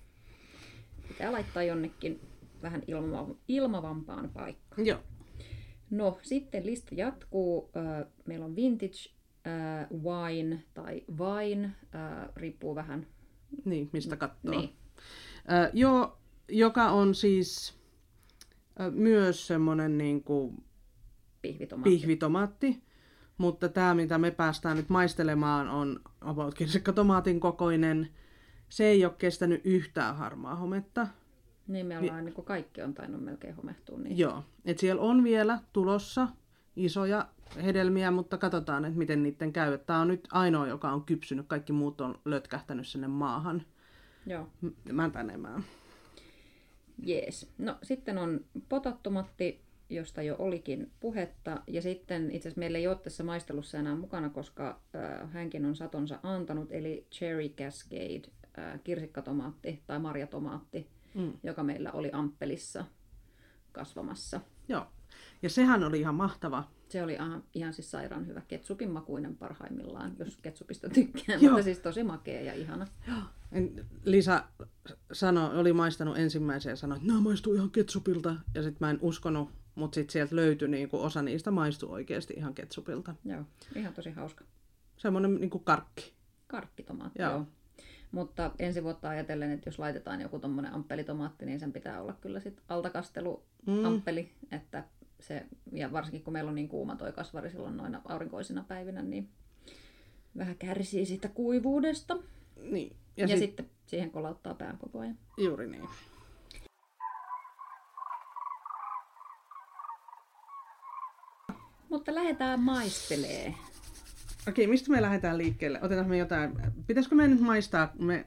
pitää 1.07 1.31
laittaa 1.31 1.63
jonnekin 1.63 2.19
vähän 2.61 2.81
ilma, 2.87 3.35
ilmavampaan 3.47 4.29
paikkaan. 4.29 4.85
Joo. 4.85 4.99
No, 5.89 6.19
sitten 6.21 6.65
lista 6.65 6.95
jatkuu. 6.95 7.71
Meillä 8.25 8.45
on 8.45 8.55
vintage 8.55 8.93
ö, 9.47 9.49
wine 10.03 10.63
tai 10.73 11.01
wine, 11.17 11.71
ö, 11.95 12.29
riippuu 12.35 12.75
vähän 12.75 13.07
Niin, 13.65 13.89
mistä 13.93 14.15
katsoo. 14.17 14.51
niin, 14.51 14.69
Ö, 15.51 15.69
joo, 15.73 16.17
joka 16.49 16.89
on 16.91 17.15
siis 17.15 17.79
ö, 18.79 18.91
myös 18.91 19.47
semmoinen 19.47 19.97
niin 19.97 20.23
kuin 20.23 20.63
Pihvitomaatti. 21.41 21.89
pihvitomaatti. 21.89 22.83
Mutta 23.37 23.69
tämä, 23.69 23.93
mitä 23.93 24.17
me 24.17 24.31
päästään 24.31 24.77
nyt 24.77 24.89
maistelemaan, 24.89 25.69
on 25.69 25.99
about 26.21 26.53
kirsikkatomaatin 26.55 27.39
kokoinen. 27.39 28.09
Se 28.69 28.86
ei 28.86 29.06
ole 29.06 29.13
kestänyt 29.17 29.62
yhtään 29.63 30.15
harmaa 30.15 30.56
hometta. 30.56 31.08
Niin 31.67 31.86
me 31.86 31.99
ollaan, 31.99 32.25
niin 32.25 32.34
kuin 32.34 32.45
kaikki 32.45 32.82
on 32.82 32.93
tainnut 32.93 33.23
melkein 33.23 33.56
homehtua. 33.56 33.97
Niin. 33.97 34.17
Joo, 34.17 34.43
et 34.65 34.78
siellä 34.78 35.01
on 35.01 35.23
vielä 35.23 35.60
tulossa 35.73 36.28
isoja 36.75 37.28
hedelmiä, 37.63 38.12
mutta 38.12 38.38
katsotaan, 38.38 38.86
että 38.86 38.97
miten 38.97 39.23
niiden 39.23 39.54
käy. 39.54 39.78
Tämä 39.78 39.99
on 39.99 40.08
nyt 40.08 40.28
ainoa, 40.32 40.67
joka 40.67 40.91
on 40.91 41.04
kypsynyt. 41.04 41.47
Kaikki 41.47 41.73
muut 41.73 42.01
on 42.01 42.19
lötkähtänyt 42.25 42.88
sinne 42.88 43.08
maahan 43.08 43.63
Joo. 44.25 44.47
m- 44.62 44.67
mätänemään. 44.91 45.63
Jees. 47.04 47.49
No 47.58 47.78
sitten 47.84 48.17
on 48.17 48.45
potattomatti, 48.69 49.62
josta 49.89 50.21
jo 50.21 50.36
olikin 50.39 50.91
puhetta. 50.99 51.62
Ja 51.67 51.82
sitten 51.82 52.32
itse 52.32 52.49
asiassa 52.49 52.60
meillä 52.60 52.78
ei 52.78 52.88
ole 52.88 52.95
tässä 52.95 53.23
maistelussa 53.23 53.78
enää 53.78 53.95
mukana, 53.95 54.30
koska 54.30 54.80
äh, 54.95 55.32
hänkin 55.32 55.65
on 55.65 55.75
satonsa 55.75 56.19
antanut, 56.23 56.71
eli 56.71 57.08
Cherry 57.12 57.49
Cascade, 57.49 58.30
kirsikkatomaatti 58.83 59.83
tai 59.87 59.99
marjatomaatti, 59.99 60.87
Mm. 61.15 61.33
joka 61.43 61.63
meillä 61.63 61.91
oli 61.91 62.09
Amppelissa 62.13 62.85
kasvamassa. 63.71 64.41
Joo, 64.69 64.87
ja 65.41 65.49
sehän 65.49 65.83
oli 65.83 65.99
ihan 65.99 66.15
mahtava. 66.15 66.63
Se 66.89 67.03
oli 67.03 67.13
ihan, 67.13 67.43
ihan 67.53 67.73
siis 67.73 67.91
sairaan 67.91 68.27
hyvä 68.27 68.41
ketsupin 68.47 68.91
makuinen 68.91 69.35
parhaimmillaan, 69.35 70.15
jos 70.19 70.37
ketsupista 70.37 70.89
tykkää, 70.89 71.35
Joo. 71.35 71.51
mutta 71.51 71.63
siis 71.63 71.79
tosi 71.79 72.03
makea 72.03 72.41
ja 72.41 72.53
ihana. 72.53 72.87
En- 73.51 73.85
Lisa 74.05 74.43
sano, 75.13 75.59
oli 75.59 75.73
maistanut 75.73 76.17
ensimmäisen 76.17 76.69
ja 76.69 76.75
sanoi, 76.75 76.95
että 76.95 77.07
nämä 77.07 77.21
maistuu 77.21 77.53
ihan 77.53 77.71
ketsupilta. 77.71 78.35
Ja 78.55 78.63
sitten 78.63 78.77
mä 78.87 78.89
en 78.89 78.99
uskonut, 79.01 79.49
mutta 79.75 79.95
sitten 79.95 80.11
sieltä 80.13 80.35
löytyi 80.35 80.67
niinku 80.67 81.01
osa 81.01 81.21
niistä 81.21 81.51
maistuu 81.51 81.91
oikeasti 81.91 82.33
ihan 82.37 82.53
ketsupilta. 82.53 83.15
Joo, 83.25 83.43
ihan 83.75 83.93
tosi 83.93 84.11
hauska. 84.11 84.43
Semmoinen 84.97 85.35
niinku 85.35 85.59
karkki. 85.59 86.13
Karkkitomaatti, 86.47 87.21
Joo. 87.21 87.31
joo. 87.31 87.45
Mutta 88.15 88.51
ensi 88.60 88.84
vuotta 88.84 89.10
ajatellen, 89.10 89.51
että 89.51 89.67
jos 89.67 89.80
laitetaan 89.80 90.21
joku 90.21 90.39
tommonen 90.39 90.73
amppelitomaatti, 90.73 91.45
niin 91.45 91.60
sen 91.60 91.73
pitää 91.73 92.01
olla 92.01 92.13
kyllä 92.21 92.39
sit 92.39 92.62
altakastelu 92.69 93.43
Mm. 93.65 93.86
amppeli, 93.86 94.32
että 94.51 94.84
se, 95.19 95.45
ja 95.71 95.91
varsinkin 95.91 96.23
kun 96.23 96.34
meillä 96.34 96.49
on 96.49 96.56
niin 96.56 96.67
kuuma 96.69 96.95
toi 96.95 97.12
kasvari 97.12 97.49
silloin 97.49 97.78
noina 97.78 98.01
aurinkoisina 98.08 98.63
päivinä, 98.67 99.01
niin 99.01 99.30
vähän 100.38 100.56
kärsii 100.58 101.06
siitä 101.06 101.28
kuivuudesta. 101.30 102.17
Niin. 102.62 102.95
Ja, 103.17 103.23
Ja, 103.23 103.28
sit... 103.28 103.38
sitten 103.39 103.69
siihen 103.86 104.12
kolauttaa 104.12 104.54
pään 104.54 104.78
koko 104.78 104.99
ajan. 104.99 105.17
juuri 105.38 105.67
niin. 105.67 105.89
Mutta 111.89 112.15
lähdetään 112.15 112.60
maistelee. 112.60 113.54
Okei, 114.47 114.67
mistä 114.67 114.91
me 114.91 115.01
lähdetään 115.01 115.38
liikkeelle? 115.38 115.79
Otetaan 115.81 116.10
me 116.10 116.17
jotain. 116.17 116.53
Pitäisikö 116.88 117.15
me 117.15 117.27
nyt 117.27 117.39
maistaa, 117.39 117.91
me 117.99 118.25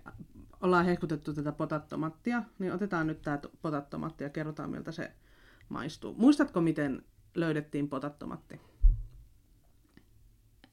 ollaan 0.61 0.85
hehkutettu 0.85 1.35
tätä 1.35 1.52
potattomattia, 1.52 2.42
niin 2.59 2.72
otetaan 2.72 3.07
nyt 3.07 3.22
tämä 3.22 3.38
potattomatti 3.62 4.24
ja 4.24 4.31
kerrotaan 4.31 4.70
miltä 4.70 4.92
se 4.92 5.12
maistuu. 5.68 6.14
Muistatko, 6.18 6.61
miten 6.61 7.02
löydettiin 7.35 7.88
potattomatti? 7.88 8.61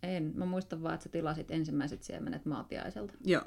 En. 0.04 0.32
Mä 0.36 0.46
muistan 0.46 0.84
vaan, 0.84 0.94
että 0.94 1.04
sä 1.04 1.10
tilasit 1.10 1.52
ensimmäiset 1.52 2.04
siemenet 2.04 2.46
maatiaiselta. 2.46 3.14
Joo. 3.26 3.44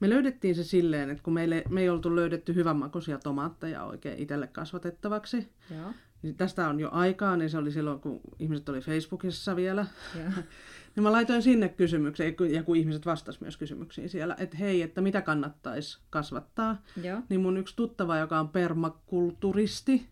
Me 0.00 0.10
löydettiin 0.10 0.54
se 0.54 0.64
silleen, 0.64 1.10
että 1.10 1.22
kun 1.22 1.32
meille, 1.32 1.62
me 1.70 1.80
ei 1.80 1.88
oltu 1.88 2.16
löydetty 2.16 2.54
hyvänmakuisia 2.54 3.18
tomaatteja 3.18 3.84
oikein 3.84 4.18
itselle 4.18 4.46
kasvatettavaksi, 4.46 5.52
Joo. 5.70 5.92
niin 6.22 6.36
tästä 6.36 6.68
on 6.68 6.80
jo 6.80 6.88
aikaa, 6.92 7.36
niin 7.36 7.50
se 7.50 7.58
oli 7.58 7.72
silloin, 7.72 8.00
kun 8.00 8.20
ihmiset 8.38 8.68
oli 8.68 8.80
Facebookissa 8.80 9.56
vielä. 9.56 9.86
Niin 10.96 11.02
mä 11.02 11.12
laitoin 11.12 11.42
sinne 11.42 11.68
kysymyksiä, 11.68 12.32
ja 12.50 12.62
kun 12.62 12.76
ihmiset 12.76 13.06
vastasivat 13.06 13.40
myös 13.40 13.56
kysymyksiin 13.56 14.08
siellä, 14.08 14.36
että 14.38 14.56
hei, 14.56 14.82
että 14.82 15.00
mitä 15.00 15.22
kannattaisi 15.22 15.98
kasvattaa. 16.10 16.82
Joo. 17.02 17.22
Niin 17.28 17.40
mun 17.40 17.56
yksi 17.56 17.76
tuttava, 17.76 18.18
joka 18.18 18.40
on 18.40 18.48
permakulturisti, 18.48 20.06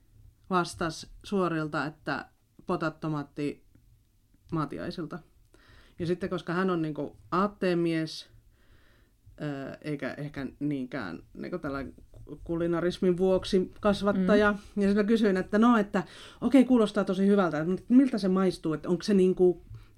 vastasi 0.51 1.09
suorilta, 1.25 1.87
että 1.87 2.27
potattomaatti 2.67 3.65
maatiaisilta. 4.53 5.19
Ja 5.99 6.07
sitten, 6.07 6.31
koska 6.31 6.53
hän 6.53 6.71
on 6.71 6.83
niinku 6.83 7.17
aatteemies, 7.31 8.29
eikä 9.83 10.15
ehkä 10.15 10.47
niinkään 10.61 11.23
niinku 11.35 11.59
tällainen 11.59 11.95
kulinarismin 12.45 13.17
vuoksi 13.17 13.73
kasvattaja. 13.81 14.53
Mm. 14.53 14.83
Ja 14.83 14.89
sitten 14.89 15.05
mä 15.05 15.09
kysyin, 15.09 15.37
että 15.37 15.59
no, 15.59 15.77
että 15.77 16.03
okei, 16.41 16.61
okay, 16.61 16.69
kuulostaa 16.69 17.05
tosi 17.05 17.27
hyvältä, 17.27 17.65
mutta 17.65 17.85
miltä 17.89 18.19
se 18.19 18.29
maistuu, 18.29 18.73
että 18.73 18.89
onko 18.89 19.03
se 19.03 19.15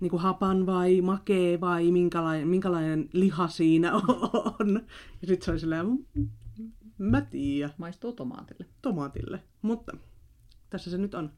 niinku, 0.05 0.17
niinku 0.17 0.29
hapan 0.29 0.67
vai 0.67 1.01
makee 1.01 1.61
vai 1.61 1.91
minkälainen, 1.91 2.49
minkälainen 2.49 3.09
liha 3.13 3.49
siinä 3.49 3.95
on. 4.59 4.75
Ja 5.23 5.29
sitten 5.29 5.45
se 5.45 5.51
oli 5.51 5.61
silleen, 5.61 5.87
"Mm, 6.15 6.29
mä 6.99 7.21
tiedän, 7.21 7.75
Maistuu 7.79 8.13
tomaatille. 8.13 8.67
tomaatille. 8.83 9.43
Mutta 9.63 9.97
tässä 10.71 10.91
se 10.91 10.99
nyt 10.99 11.15
on. 11.15 11.33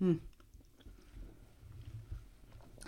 Hmm. 0.00 0.20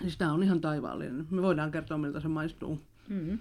Siis 0.00 0.16
tää 0.16 0.32
on 0.32 0.42
ihan 0.42 0.60
taivaallinen. 0.60 1.26
Me 1.30 1.42
voidaan 1.42 1.70
kertoa, 1.70 1.98
miltä 1.98 2.20
se 2.20 2.28
maistuu. 2.28 2.80
Mm-hmm. 3.08 3.38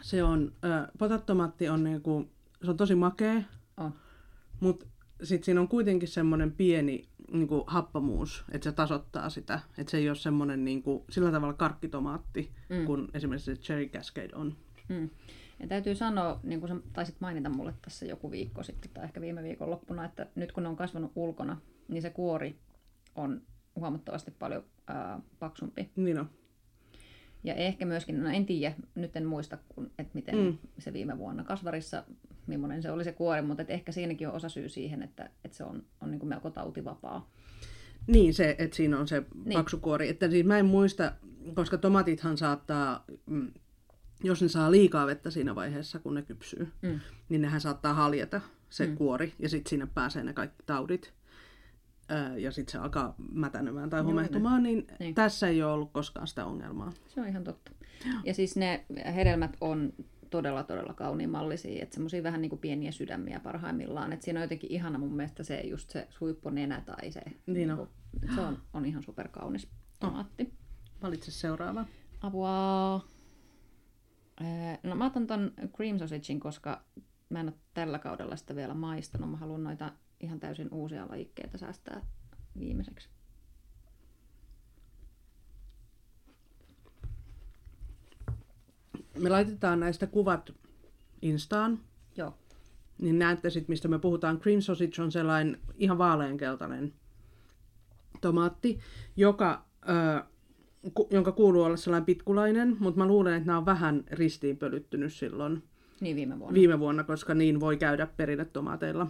Se 0.00 0.22
on, 0.22 0.52
äh, 0.64 0.88
potattomatti 0.98 1.68
on 1.68 1.84
niinku, 1.84 2.28
se 2.64 2.70
on 2.70 2.76
tosi 2.76 2.94
makea, 2.94 3.42
On. 3.76 3.94
mutta 4.60 4.86
sitten 5.22 5.44
siinä 5.44 5.60
on 5.60 5.68
kuitenkin 5.68 6.08
semmoinen 6.08 6.52
pieni 6.52 7.08
niinku, 7.32 7.64
happamuus, 7.66 8.44
että 8.52 8.64
se 8.70 8.72
tasoittaa 8.72 9.30
sitä. 9.30 9.60
Että 9.78 9.90
se 9.90 9.96
ei 9.96 10.08
ole 10.08 10.16
semmoinen 10.16 10.64
niinku, 10.64 11.04
sillä 11.10 11.30
tavalla 11.30 11.54
karkkitomaatti, 11.54 12.52
Mm. 12.68 12.86
kuin 12.86 13.08
esimerkiksi 13.14 13.54
se 13.54 13.60
Cherry 13.60 13.88
Cascade 13.88 14.30
on. 14.34 14.56
Mm. 14.88 15.10
Ja 15.60 15.68
täytyy 15.68 15.94
sanoa, 15.94 16.40
niin 16.42 16.60
kuin 16.60 16.68
sä 16.68 16.76
taisit 16.92 17.16
mainita 17.20 17.48
mulle 17.48 17.74
tässä 17.82 18.06
joku 18.06 18.30
viikko 18.30 18.62
sitten 18.62 18.90
tai 18.94 19.04
ehkä 19.04 19.20
viime 19.20 19.42
viikon 19.42 19.70
loppuna, 19.70 20.04
että 20.04 20.26
nyt 20.34 20.52
kun 20.52 20.62
ne 20.62 20.68
on 20.68 20.76
kasvanut 20.76 21.12
ulkona, 21.14 21.60
niin 21.88 22.02
se 22.02 22.10
kuori 22.10 22.58
on 23.14 23.42
huomattavasti 23.76 24.30
paljon 24.30 24.64
ää, 24.86 25.20
paksumpi. 25.38 25.90
Niin 25.96 26.18
on. 26.18 26.30
Ja 27.44 27.54
ehkä 27.54 27.86
myöskin, 27.86 28.22
no 28.22 28.30
en 28.30 28.46
tiedä, 28.46 28.74
nyt 28.94 29.16
en 29.16 29.26
muista, 29.26 29.58
kun, 29.68 29.90
että 29.98 30.14
miten. 30.14 30.36
Mm. 30.36 30.58
se 30.78 30.92
viime 30.92 31.18
vuonna 31.18 31.44
kasvarissa, 31.44 32.04
millainen 32.48 32.82
se 32.82 32.90
oli 32.90 33.04
se 33.04 33.12
kuori, 33.12 33.42
mutta 33.42 33.62
et 33.62 33.70
ehkä 33.70 33.92
siinäkin 33.92 34.28
on 34.28 34.34
osa 34.34 34.48
syy 34.48 34.68
siihen, 34.68 35.02
että, 35.02 35.30
että 35.44 35.56
se 35.56 35.64
on, 35.64 35.82
on 36.00 36.10
niin 36.10 36.18
kuin 36.18 36.28
melko 36.28 36.50
tautivapaa. 36.50 37.30
Niin, 38.06 38.34
se, 38.34 38.56
että 38.58 38.76
siinä 38.76 38.98
on 38.98 39.08
se 39.08 39.20
Niin. 39.20 39.44
niin. 39.44 39.58
paksu 39.58 39.78
kuori. 39.78 40.08
Että 40.08 40.30
siis 40.30 40.46
mä 40.46 40.58
en 40.58 40.66
muista, 40.66 41.12
koska 41.54 41.78
tomatithan 41.78 42.36
saattaa, 42.38 43.04
mm, 43.26 43.50
jos 44.24 44.42
ne 44.42 44.48
saa 44.48 44.70
liikaa 44.70 45.06
vettä 45.06 45.30
siinä 45.30 45.54
vaiheessa, 45.54 45.98
kun 45.98 46.14
ne 46.14 46.22
kypsyy, 46.22 46.68
Mm. 46.82 47.00
niin 47.28 47.42
nehän 47.42 47.60
saattaa 47.60 47.94
haljeta 47.94 48.40
se 48.70 48.86
Mm. 48.86 48.96
kuori, 48.96 49.32
ja 49.38 49.48
sitten 49.48 49.70
sinne 49.70 49.86
pääsee 49.94 50.24
ne 50.24 50.32
kaikki 50.32 50.62
taudit. 50.66 51.12
Ja 52.36 52.52
sitten 52.52 52.72
se 52.72 52.78
alkaa 52.78 53.14
mätänemään 53.32 53.90
tai 53.90 54.02
homehtumaan, 54.02 54.62
niin, 54.62 54.78
Niin. 54.78 54.96
niin 54.98 55.14
tässä 55.14 55.48
ei 55.48 55.62
ole 55.62 55.72
ollut 55.72 55.92
koskaan 55.92 56.26
sitä 56.26 56.44
ongelmaa. 56.46 56.92
Se 57.08 57.20
on 57.20 57.28
ihan 57.28 57.44
totta. 57.44 57.72
Ja 58.24 58.34
siis 58.34 58.56
ne 58.56 58.84
hedelmät 59.14 59.56
on 59.60 59.92
todella, 60.30 60.62
todella 60.62 60.94
kauniimallisia, 60.94 61.82
että 61.82 61.94
semmoisia 61.94 62.22
vähän 62.22 62.40
niin 62.42 62.50
kuin 62.50 62.58
pieniä 62.60 62.92
sydämiä 62.92 63.40
parhaimmillaan. 63.40 64.12
että 64.12 64.24
siinä 64.24 64.40
on 64.40 64.44
jotenkin 64.44 64.72
ihana 64.72 64.98
mun 64.98 65.16
mielestä 65.16 65.42
se 65.42 65.60
just 65.60 65.90
se 65.90 66.06
suipponenä 66.10 66.80
tai 66.86 67.10
se, 67.10 67.20
Niin 67.46 67.70
on. 67.70 67.76
kuin, 67.76 67.88
se 68.34 68.40
on, 68.40 68.58
on 68.72 68.84
ihan 68.86 69.02
superkaunis 69.02 69.68
tomaatti. 70.00 70.54
Valitse 71.02 71.30
seuraava. 71.30 71.84
Apua. 72.20 73.06
Ee, 74.40 74.78
No 74.82 74.94
mä 74.94 75.06
otan 75.06 75.26
ton 75.26 75.52
cream 75.76 75.98
sausagein, 75.98 76.40
koska 76.40 76.84
mä 77.30 77.40
en 77.40 77.48
ole 77.48 77.54
tällä 77.74 77.98
kaudella 77.98 78.36
sitä 78.36 78.56
vielä 78.56 78.74
maistanut. 78.74 79.30
Mä 79.30 79.36
haluan 79.36 79.64
noita 79.64 79.92
ihan 80.20 80.40
täysin 80.40 80.68
uusia 80.72 81.08
lajikkeita 81.08 81.58
säästää 81.58 82.00
viimeiseksi. 82.58 83.08
Me 89.18 89.28
laitetaan 89.28 89.80
näistä 89.80 90.06
kuvat 90.06 90.52
Instaan, 91.22 91.78
Joo. 92.16 92.34
niin 92.98 93.18
näette 93.18 93.50
sitten, 93.50 93.72
mistä 93.72 93.88
me 93.88 93.98
puhutaan. 93.98 94.40
Cream 94.40 94.60
sausage 94.60 95.02
on 95.02 95.12
sellainen 95.12 95.58
ihan 95.78 95.98
vaaleankeltainen 95.98 96.92
tomaatti, 98.20 98.78
joka, 99.16 99.64
ö, 99.88 100.22
ku, 100.94 101.08
jonka 101.10 101.32
kuuluu 101.32 101.62
olla 101.62 101.76
sellainen 101.76 102.06
pitkulainen, 102.06 102.76
mutta 102.80 102.98
mä 102.98 103.06
luulen, 103.06 103.34
että 103.34 103.46
nämä 103.46 103.58
on 103.58 103.66
vähän 103.66 104.04
ristiinpölyttynyt 104.10 105.12
silloin 105.12 105.62
Niin 106.00 106.16
viime 106.16 106.38
vuonna. 106.38 106.54
viime 106.54 106.78
vuonna, 106.78 107.04
koska 107.04 107.34
niin 107.34 107.60
voi 107.60 107.76
käydä 107.76 108.06
perinnetomaateilla. 108.16 109.06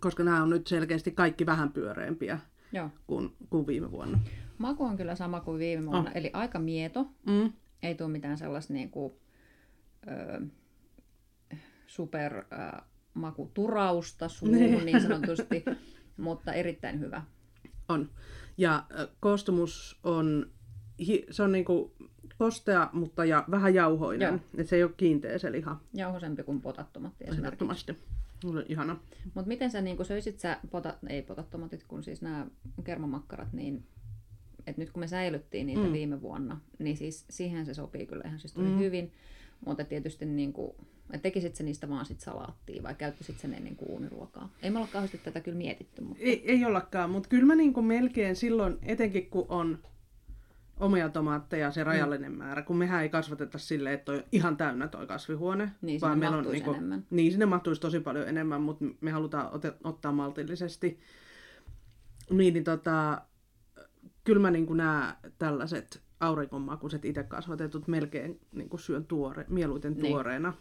Koska 0.00 0.24
nämä 0.24 0.42
on 0.42 0.50
nyt 0.50 0.66
selkeästi 0.66 1.10
kaikki 1.10 1.46
vähän 1.46 1.72
pyöreämpiä 1.72 2.38
Joo. 2.72 2.90
kuin, 3.06 3.32
kuin 3.50 3.66
viime 3.66 3.90
vuonna. 3.90 4.18
Maku 4.58 4.84
on 4.84 4.96
kyllä 4.96 5.14
sama 5.14 5.40
kuin 5.40 5.58
viime 5.58 5.86
vuonna, 5.86 6.12
eli 6.12 6.30
aika 6.32 6.58
mieto. 6.58 7.06
Mm. 7.26 7.52
Ei 7.86 7.94
tule 7.94 8.08
mitään 8.08 8.38
sellaista 8.38 8.72
niinku, 8.72 9.20
ö, 10.08 10.46
super 11.86 12.36
ö, 12.36 12.82
makuturausta 13.14 14.28
suuhun 14.28 14.86
niin 14.86 15.02
sanotusti, 15.02 15.64
mutta 16.16 16.52
erittäin 16.52 17.00
hyvä. 17.00 17.22
On. 17.88 18.10
Ja 18.58 18.84
koostumus 19.20 20.00
on, 20.04 20.50
se 21.30 21.42
on 21.42 21.52
niinku 21.52 21.96
kostea, 22.38 22.90
mutta 22.92 23.24
ja 23.24 23.44
vähän 23.50 23.74
jauhoinen. 23.74 24.28
Joo. 24.28 24.38
Et 24.58 24.68
se 24.68 24.76
ei 24.76 24.82
ole 24.82 24.92
kiinteä 24.96 25.38
se 25.38 25.52
liha. 25.52 25.80
Jauhosempi 25.94 26.42
kuin 26.42 26.60
potattomatti 26.60 27.24
esimerkiksi. 27.24 27.46
Ehdottomasti. 27.46 27.98
Mulle 28.44 28.64
ihana. 28.68 29.00
Mutta 29.34 29.48
miten 29.48 29.70
sä 29.70 29.80
niin 29.80 30.04
söisit 30.04 30.40
sä, 30.40 30.58
pota, 30.70 30.94
ei 31.08 31.22
potattomatit, 31.22 31.84
kun 31.84 32.02
siis 32.02 32.22
nämä 32.22 32.46
kermamakkarat, 32.84 33.52
niin 33.52 33.84
että 34.66 34.82
nyt 34.82 34.90
kun 34.90 35.00
me 35.00 35.06
säilyttiin 35.06 35.66
niitä 35.66 35.82
mm. 35.82 35.92
viime 35.92 36.22
vuonna, 36.22 36.60
niin 36.78 36.96
siis 36.96 37.24
siihen 37.30 37.66
se 37.66 37.74
sopii 37.74 38.06
kyllä 38.06 38.24
ihan 38.26 38.38
siis 38.38 38.52
tosi 38.52 38.68
mm. 38.68 38.78
hyvin. 38.78 39.12
Mutta 39.66 39.84
tietysti 39.84 40.26
niin 40.26 40.52
kuin, 40.52 40.70
että 41.10 41.22
tekisit 41.22 41.56
sä 41.56 41.64
niistä 41.64 41.88
vaan 41.88 42.06
sit 42.06 42.20
salaattia 42.20 42.82
vai 42.82 42.94
käyttäisit 42.94 43.38
sä 43.38 43.48
ne 43.48 43.60
niin 43.60 43.76
kuin 43.76 43.90
uuniruokaa? 43.90 44.52
Ei 44.62 44.70
me 44.70 44.78
olla 44.78 44.88
kauheasti 44.92 45.18
tätä 45.18 45.40
kyllä 45.40 45.58
mietitty, 45.58 46.02
mutta 46.02 46.22
Ei, 46.22 46.50
ei 46.50 46.64
ollakaan, 46.64 47.10
mutta 47.10 47.28
kyllä 47.28 47.44
mä 47.44 47.54
niinku 47.54 47.82
melkein 47.82 48.36
silloin, 48.36 48.78
etenkin 48.82 49.26
kun 49.30 49.46
on 49.48 49.78
omia 50.80 51.08
tomaatteja 51.08 51.70
se 51.70 51.84
rajallinen 51.84 52.32
mm. 52.32 52.38
määrä, 52.38 52.62
kun 52.62 52.76
mehän 52.76 53.02
ei 53.02 53.08
kasvateta 53.08 53.58
silleen, 53.58 53.94
että 53.94 54.12
on 54.12 54.24
ihan 54.32 54.56
täynnä 54.56 54.88
toi 54.88 55.06
kasvihuone. 55.06 55.70
Niin, 55.82 56.00
sinne 56.00 56.30
mahtuisi 56.30 56.64
enemmän. 56.70 57.06
Niin, 57.10 57.32
sinne 57.32 57.46
mahtuisi 57.46 57.80
tosi 57.80 58.00
paljon 58.00 58.28
enemmän, 58.28 58.62
mutta 58.62 58.84
me 59.00 59.10
halutaan 59.10 59.54
ote, 59.54 59.72
ottaa 59.84 60.12
maltillisesti. 60.12 61.00
Niin, 62.30 62.54
niin 62.54 62.64
tota, 62.64 63.22
kyllä 64.26 64.40
mä 64.40 64.50
niin 64.50 64.76
näen 64.76 65.14
tällaiset 65.38 66.00
aurinkonmakuiset 66.20 67.04
itse 67.04 67.22
kasvatetut 67.22 67.88
melkein 67.88 68.40
niin 68.52 68.68
syön 68.78 69.04
tuore, 69.04 69.44
mieluiten 69.48 69.92
Niin. 69.92 70.12
tuoreena. 70.12 70.52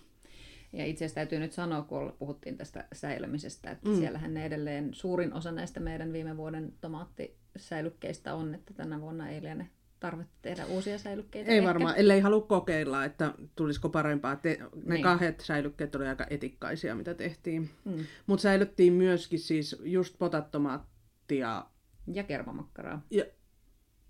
Ja 0.74 0.86
itse 0.86 1.06
asiassa 1.06 1.16
täytyy 1.16 1.40
nyt 1.40 1.52
sanoa, 1.54 1.82
kun 1.82 2.14
puhuttiin 2.20 2.58
tästä 2.58 2.86
säilymisestä, 2.94 3.72
että 3.72 3.90
mm. 3.90 3.96
siellähän 3.96 4.34
ne 4.34 4.46
edelleen 4.46 4.94
suurin 4.94 5.34
osa 5.34 5.52
näistä 5.52 5.80
meidän 5.80 6.14
viime 6.14 6.38
vuoden 6.38 6.74
tomaattisäilykkeistä 6.82 8.34
on, 8.34 8.56
että 8.56 8.74
tänä 8.74 9.02
vuonna 9.02 9.30
ei 9.30 9.42
liene 9.44 9.70
tarvitse 10.00 10.34
tehdä 10.42 10.66
uusia 10.66 10.98
säilykkeitä. 10.98 11.52
Ei 11.52 11.58
ehkä. 11.58 11.68
varmaan, 11.68 11.96
ellei 11.98 12.20
halua 12.20 12.42
kokeilla, 12.42 13.06
että 13.06 13.34
tulisiko 13.56 13.90
parempaa. 13.90 14.36
Te, 14.36 14.50
ne 14.50 14.70
Niin. 14.76 14.90
niin. 14.90 15.04
kahdet 15.04 15.40
säilykkeet 15.40 15.96
oli 15.96 16.08
aika 16.08 16.28
etikkaisia, 16.30 16.96
mitä 16.96 17.14
tehtiin. 17.14 17.70
Mm. 17.86 18.06
Mutta 18.28 18.42
säilyttiin 18.42 18.94
myöskin 18.94 19.40
siis 19.40 19.76
just 19.84 20.16
potattomaattia, 20.20 21.66
Ja 22.14 22.24
kermamakkaraa. 22.24 23.02
ja 23.12 23.26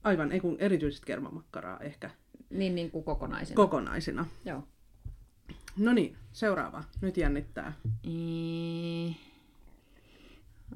aivan, 0.06 0.32
ei 0.32 0.39
kun 0.39 0.56
erityisesti 0.60 1.06
kermamakkaraa 1.06 1.80
ehkä 1.80 2.10
Niin, 2.50 2.76
niin 2.76 2.91
kuin 2.91 3.04
kokonaisena. 3.04 3.56
kokonaisina. 3.56 4.26
Joo. 4.46 4.63
No 5.78 5.94
niin, 5.94 6.15
seuraava. 6.34 6.84
Nyt 7.02 7.18
jännittää. 7.18 7.74
Ee, 8.04 9.15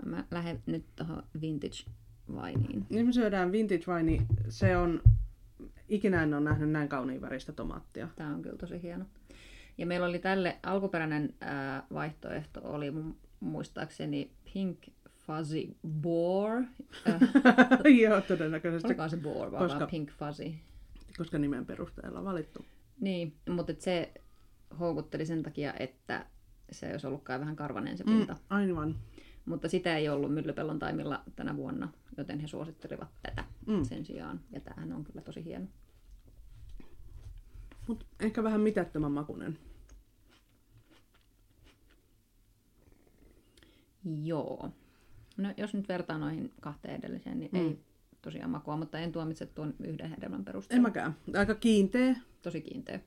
Mä 0.05 0.23
lähden 0.31 0.63
nyt 0.65 0.85
tuohon 0.95 1.23
vintage 1.41 1.75
vainiin. 2.35 2.85
Nyt 2.89 3.05
me 3.05 3.13
syödään 3.13 3.51
vintage 3.51 3.83
wine, 3.87 4.25
se 4.49 4.77
on, 4.77 5.01
ikinä 5.89 6.23
en 6.23 6.33
ole 6.33 6.41
nähnyt 6.43 6.69
näin 6.69 6.89
kauniin 6.89 7.21
väristä 7.21 7.51
tomaattia. 7.51 8.07
Tämä 8.15 8.35
on 8.35 8.41
kyllä 8.41 8.57
tosi 8.57 8.81
hieno. 8.81 9.05
Ja 9.77 9.85
meillä 9.85 10.05
oli 10.07 10.19
tälle 10.19 10.57
alkuperäinen 10.63 11.33
ää, 11.41 11.83
vaihtoehto, 11.93 12.61
oli 12.63 12.91
mun 12.91 13.15
muistaakseni 13.39 14.31
Pink 14.53 14.77
Fuzzy 15.29 15.75
Boar. 15.87 16.57
Äh, 17.07 17.19
Joo, 18.01 18.21
todennäköisesti, 18.21 18.87
olikohan 18.87 19.09
se 19.09 19.17
Boar 19.17 19.51
vai 19.51 19.59
Koska- 19.59 19.79
vaan 19.79 19.89
Pink 19.89 20.11
Fuzzy? 20.11 20.53
koska 21.17 21.37
nimen 21.37 21.65
perusteella 21.65 22.23
valittu. 22.23 22.65
Niin, 22.99 23.35
mutta 23.49 23.73
se 23.79 24.13
houkutteli 24.79 25.25
sen 25.25 25.43
takia, 25.43 25.73
että 25.79 26.25
se 26.71 26.91
olisi 26.91 27.07
ollutkaan 27.07 27.39
vähän 27.41 27.55
karvanen 27.55 27.97
se 27.97 28.03
pinta. 28.03 28.33
Mm. 28.33 28.39
Aivan. 28.49 28.95
Mutta 29.45 29.69
sitä 29.69 29.97
ei 29.97 30.09
ollut 30.09 30.33
Myllypellon 30.33 30.79
taimilla 30.79 31.23
tänä 31.35 31.55
vuonna, 31.55 31.89
joten 32.17 32.39
he 32.39 32.47
suosittelivat 32.47 33.09
tätä 33.23 33.43
Mm. 33.67 33.73
mm. 33.75 33.83
sen 33.83 34.05
sijaan. 34.05 34.39
Ja 34.51 34.59
tämähän 34.59 34.93
on 34.93 35.03
kyllä 35.03 35.21
tosi 35.21 35.43
hieno. 35.45 35.67
Mut 37.87 38.05
ehkä 38.19 38.43
vähän 38.43 38.61
mitättömän 38.61 39.11
makunen. 39.11 39.57
Joo. 44.23 44.71
No 45.39 45.53
jos 45.57 45.73
nyt 45.73 45.87
vertaa 45.87 46.17
noihin 46.17 46.51
kahteen 46.61 46.95
edelliseen, 46.95 47.39
niin 47.39 47.51
mm. 47.53 47.59
ei 47.59 47.79
tosiaan 48.21 48.49
makua, 48.49 48.77
mutta 48.77 48.99
en 48.99 49.11
tuomitse 49.11 49.45
tuon 49.45 49.73
yhden 49.83 50.09
hedelmän 50.09 50.39
En 50.39 50.45
perusteella. 50.45 50.87
mäkään. 50.87 51.15
Aika 51.37 51.55
kiinteä. 51.55 52.15
Tosi 52.41 52.61
kiinteä. 52.61 52.99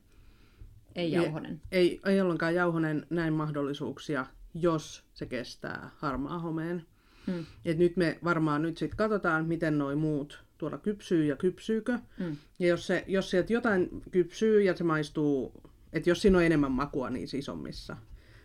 Ei 0.95 1.13
jauhonen. 1.13 1.61
Ei, 1.73 2.01
ei 2.07 2.21
ollenkaan 2.21 2.55
jauhonen 2.55 3.07
näin 3.11 3.33
mahdollisuuksia, 3.33 4.27
jos 4.55 5.05
se 5.15 5.27
kestää 5.27 5.91
harmaa 5.97 6.39
homeen. 6.39 6.87
Mm. 7.27 7.47
Et 7.65 7.79
nyt 7.79 7.97
me 7.97 8.19
varmaan 8.25 8.63
nyt 8.63 8.77
sitten 8.77 8.97
katsotaan, 8.97 9.47
miten 9.47 9.79
noi 9.79 9.97
muut 9.97 10.45
tuolla 10.59 10.79
kypsyy 10.79 11.25
ja 11.25 11.37
kypsyykö. 11.37 11.99
Mm. 12.19 12.37
Ja 12.59 12.69
jos, 12.69 12.87
se, 12.87 13.05
jos 13.07 13.31
sieltä 13.31 13.53
jotain 13.53 13.89
kypsyy 14.11 14.63
ja 14.63 14.77
se 14.77 14.85
maistuu, 14.85 15.63
että 15.93 16.11
jos 16.11 16.23
siinä 16.23 16.39
on 16.39 16.45
enemmän 16.45 16.73
makua 16.73 17.11
niissä 17.11 17.37
isommissa, 17.37 17.97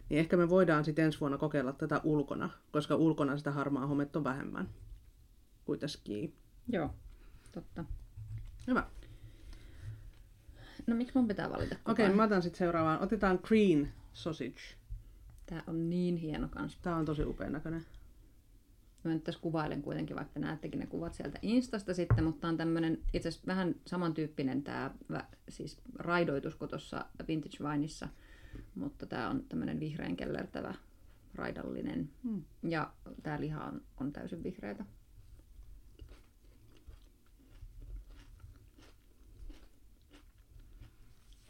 niin 0.10 0.20
ehkä 0.20 0.38
me 0.38 0.50
voidaan 0.50 0.86
sitten 0.86 1.06
ensi 1.06 1.20
vuonna 1.20 1.38
kokeilla 1.38 1.74
tätä 1.74 2.02
ulkona, 2.04 2.50
koska 2.72 2.96
ulkona 2.96 3.38
sitä 3.38 3.52
harmaa 3.52 3.88
hometta 3.88 4.20
on 4.20 4.24
vähemmän 4.24 4.70
kuin 5.65 5.80
tässä 5.80 6.00
kiinni. 6.04 6.34
Joo, 6.67 6.93
totta. 7.52 7.86
Hyvä. 8.67 8.88
No 10.88 10.96
miksi 10.96 11.15
mun 11.15 11.28
pitää 11.28 11.50
valita? 11.50 11.76
Okei, 11.86 12.06
ajan? 12.06 12.17
mä 12.17 12.24
otan 12.24 12.41
sitten 12.41 12.58
seuraavaan. 12.58 13.02
Otetaan 13.02 13.39
green 13.43 13.91
sausage. 14.13 14.62
Tää 15.46 15.63
on 15.67 15.89
niin 15.89 16.17
hieno 16.17 16.48
kans. 16.48 16.78
Tää 16.82 16.96
on 16.96 17.06
tosi 17.06 17.26
upean 17.26 17.52
näköinen. 17.52 17.86
Mä 19.04 19.13
nyt 19.13 19.24
tässä 19.24 19.41
kuvailen 19.41 19.82
kuitenkin, 19.82 20.15
vaikka 20.15 20.39
näettekin 20.39 20.80
ne 20.80 20.86
kuvat 20.86 21.13
sieltä 21.13 21.39
Instasta 21.41 21.93
sitten, 21.93 22.24
mutta 22.24 22.48
on 22.48 22.58
tämmönen 22.58 23.00
itse 23.13 23.30
asiassa 23.30 23.48
vähän 23.48 23.76
samantyyppinen 23.86 24.63
tämä 24.63 24.91
siis 25.50 25.82
raidoitus 25.96 26.56
kuin 26.56 26.70
tuossa 26.70 27.06
Vintage 27.28 27.63
Wineissa, 27.63 28.08
mutta 28.76 29.06
tämä 29.06 29.30
on 29.30 29.43
tämmöinen 29.50 29.80
vihreän 29.80 30.15
kellertävä 30.15 30.74
raidallinen 31.36 32.10
Hmm. 32.24 32.43
ja 32.63 32.93
tämä 33.24 33.39
liha 33.39 33.63
on, 33.63 33.82
on 34.02 34.13
täysin 34.13 34.43
vihreätä. 34.43 34.86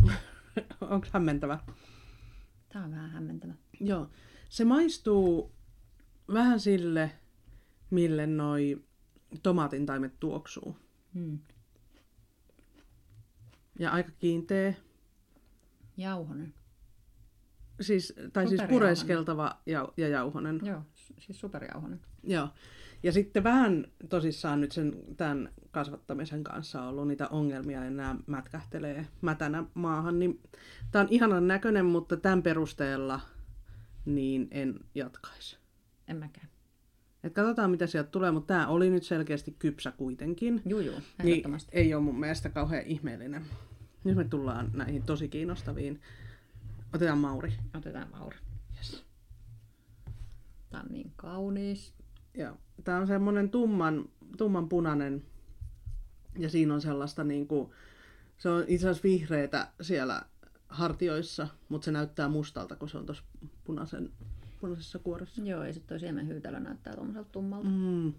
Onko 0.81 1.07
hämmentävä? 1.11 1.59
Tämä 2.69 2.85
on 2.85 2.91
vähän 2.91 3.09
hämmentävä. 3.09 3.53
Joo. 3.79 4.09
Se 4.49 4.65
maistuu 4.65 5.51
vähän 6.33 6.59
sille, 6.59 7.11
mille 7.89 8.27
noi 8.27 8.83
tomaatin 9.43 9.85
taimet 9.85 10.19
tuoksuu. 10.19 10.77
Hmm. 11.13 11.39
Ja 13.79 13.91
aika 13.91 14.11
kiinteä. 14.19 14.73
Jauhonen. 15.97 16.53
Siis, 17.81 18.13
tai 18.33 18.47
siis 18.47 18.61
pureskeltava 18.69 19.61
ja, 19.65 19.89
ja 19.97 20.07
jauhonen. 20.07 20.59
Joo, 20.63 20.81
siis 20.95 21.39
superjauhonen. 21.39 21.99
Joo. 22.23 22.49
Ja 23.03 23.11
sitten 23.11 23.43
vähän 23.43 23.87
tosissaan 24.09 24.61
nyt 24.61 24.71
sen 24.71 24.95
tämän 25.17 25.49
kasvattamisen 25.71 26.43
kanssa 26.43 26.81
on 26.81 26.87
ollut 26.87 27.07
niitä 27.07 27.27
ongelmia 27.27 27.83
ja 27.83 27.89
nämä 27.89 28.15
mätkähtelee 28.27 29.07
mätänä 29.21 29.63
maahan. 29.73 30.19
Niin 30.19 30.41
tämä 30.91 31.03
on 31.03 31.07
ihanan 31.11 31.47
näköinen, 31.47 31.85
mutta 31.85 32.17
tämän 32.17 32.43
perusteella 32.43 33.19
niin 34.05 34.47
en 34.51 34.79
jatkaisi. 34.95 35.57
En 36.07 36.17
mäkään. 36.17 36.47
Et 37.23 37.33
katsotaan 37.33 37.71
mitä 37.71 37.87
sieltä 37.87 38.09
tulee, 38.09 38.31
mutta 38.31 38.53
tämä 38.53 38.67
oli 38.67 38.89
nyt 38.89 39.03
selkeästi 39.03 39.55
kypsä 39.59 39.91
kuitenkin. 39.91 40.61
Juu, 40.65 40.79
juu, 40.79 40.95
Niin 41.23 41.43
ei 41.71 41.93
ole 41.93 42.03
mun 42.03 42.19
mielestä 42.19 42.49
kauhean 42.49 42.85
ihmeellinen. 42.85 43.45
Nyt 44.03 44.15
me 44.15 44.23
tullaan 44.23 44.71
näihin 44.73 45.03
tosi 45.03 45.27
kiinnostaviin. 45.27 46.01
Otetaan 46.93 47.17
Mauri. 47.17 47.53
Otetaan 47.77 48.09
Mauri. 48.11 48.37
Yes. 48.77 49.05
Tämä 50.69 50.83
on 50.83 50.89
niin 50.89 51.13
kaunis. 51.15 51.93
Ja 52.33 52.55
tämä 52.83 52.97
on 52.97 53.07
semmoinen 53.07 53.49
tumman, 53.49 54.09
tumman 54.37 54.69
punainen 54.69 55.23
ja 56.37 56.49
siinä 56.49 56.73
on 56.73 56.81
sellaista 56.81 57.23
niinku, 57.23 57.73
se 58.37 58.49
on 58.49 58.63
itse 58.67 58.89
asiassa 58.89 59.03
vihreätä 59.03 59.67
siellä 59.81 60.21
hartioissa, 60.69 61.47
mutta 61.69 61.85
se 61.85 61.91
näyttää 61.91 62.29
mustalta, 62.29 62.75
kun 62.75 62.89
se 62.89 62.97
on 62.97 63.05
tuossa 63.05 63.23
punaisen, 63.63 64.11
punaisessa 64.61 64.99
kuoressa. 64.99 65.41
Joo, 65.41 65.63
ja 65.63 65.73
sitten 65.73 65.89
toi 65.89 65.99
siemenhyytelö 65.99 66.59
näyttää 66.59 66.95
tuommoiselta 66.95 67.29
tummalta. 67.31 67.69
Mm. 67.69 68.13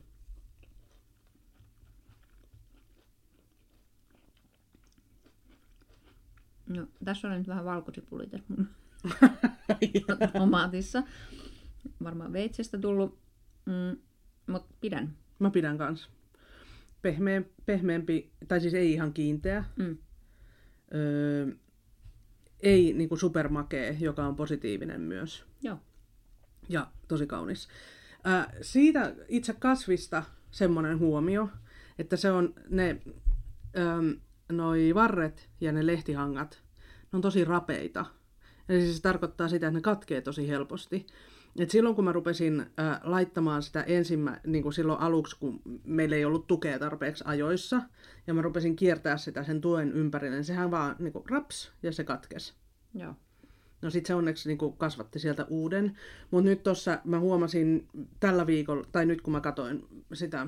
No, 6.68 6.86
tässä 7.04 7.28
on 7.28 7.38
nyt 7.38 7.48
vähän 7.48 7.64
valkosipuli 7.64 8.26
tässä 8.26 8.46
mun 8.56 8.68
tomaatissa. 10.38 11.02
Varmaan 12.04 12.32
veitsestä 12.32 12.78
tullut, 12.78 13.18
mm, 13.66 13.96
mutta 14.46 14.74
pidän. 14.80 15.16
Mä 15.38 15.50
pidän 15.50 15.78
kans. 15.78 16.08
Pehmeä, 17.02 17.42
pehmeämpi, 17.66 18.30
tai 18.48 18.60
siis 18.60 18.74
ei 18.74 18.92
ihan 18.92 19.12
kiinteä, 19.12 19.64
Mm. 19.76 19.98
Öö, 20.94 21.46
ei 22.60 22.92
niin 22.92 23.08
kuin 23.08 23.18
supermakee, 23.18 23.96
joka 24.00 24.26
on 24.26 24.36
positiivinen 24.36 25.00
myös. 25.00 25.44
Joo. 25.62 25.78
Ja 26.68 26.86
tosi 27.08 27.26
kaunis. 27.26 27.68
Ää, 28.24 28.52
siitä 28.60 29.14
itse 29.28 29.52
kasvista 29.52 30.22
semmoinen 30.50 30.98
huomio, 30.98 31.48
että 31.98 32.16
se 32.16 32.30
on 32.30 32.54
ne 32.68 33.02
äm, 33.76 34.16
noi 34.52 34.94
varret 34.94 35.48
ja 35.60 35.72
ne 35.72 35.86
lehtihangat, 35.86 36.62
ne 37.12 37.16
on 37.16 37.22
tosi 37.22 37.44
rapeita. 37.44 38.06
Eli 38.68 38.80
siis 38.80 38.96
se 38.96 39.02
tarkoittaa 39.02 39.48
sitä, 39.48 39.66
että 39.66 39.78
ne 39.78 39.82
katkee 39.82 40.20
tosi 40.20 40.48
helposti. 40.48 41.06
Et 41.58 41.70
silloin 41.70 41.94
kun 41.94 42.04
mä 42.04 42.12
rupesin 42.12 42.60
äh, 42.60 43.00
laittamaan 43.02 43.62
sitä 43.62 43.82
ensimmä, 43.82 44.40
niin 44.46 44.62
kuin 44.62 44.72
silloin 44.72 45.00
aluksi, 45.00 45.36
kun 45.40 45.60
meillä 45.84 46.16
ei 46.16 46.24
ollut 46.24 46.46
tukea 46.46 46.78
tarpeeksi 46.78 47.24
ajoissa, 47.26 47.82
ja 48.26 48.34
mä 48.34 48.42
rupesin 48.42 48.76
kiertää 48.76 49.16
sitä 49.16 49.44
sen 49.44 49.60
tuen 49.60 49.92
ympärille, 49.92 50.36
niin 50.36 50.44
sehän 50.44 50.70
vaan 50.70 50.96
niin 50.98 51.12
kuin, 51.12 51.24
raps 51.30 51.72
ja 51.82 51.92
se 51.92 52.04
katkesi. 52.04 52.54
Joo. 52.94 53.14
No 53.82 53.90
sit 53.90 54.06
se 54.06 54.14
onneksi 54.14 54.48
niin 54.48 54.58
kuin, 54.58 54.76
kasvatti 54.76 55.18
sieltä 55.18 55.44
uuden. 55.44 55.96
Mutta 56.30 56.48
nyt 56.50 56.62
tuossa 56.62 56.98
mä 57.04 57.18
huomasin 57.18 57.88
tällä 58.20 58.46
viikolla, 58.46 58.86
tai 58.92 59.06
nyt 59.06 59.20
kun 59.20 59.32
mä 59.32 59.40
katsoin 59.40 59.86
sitä 60.12 60.46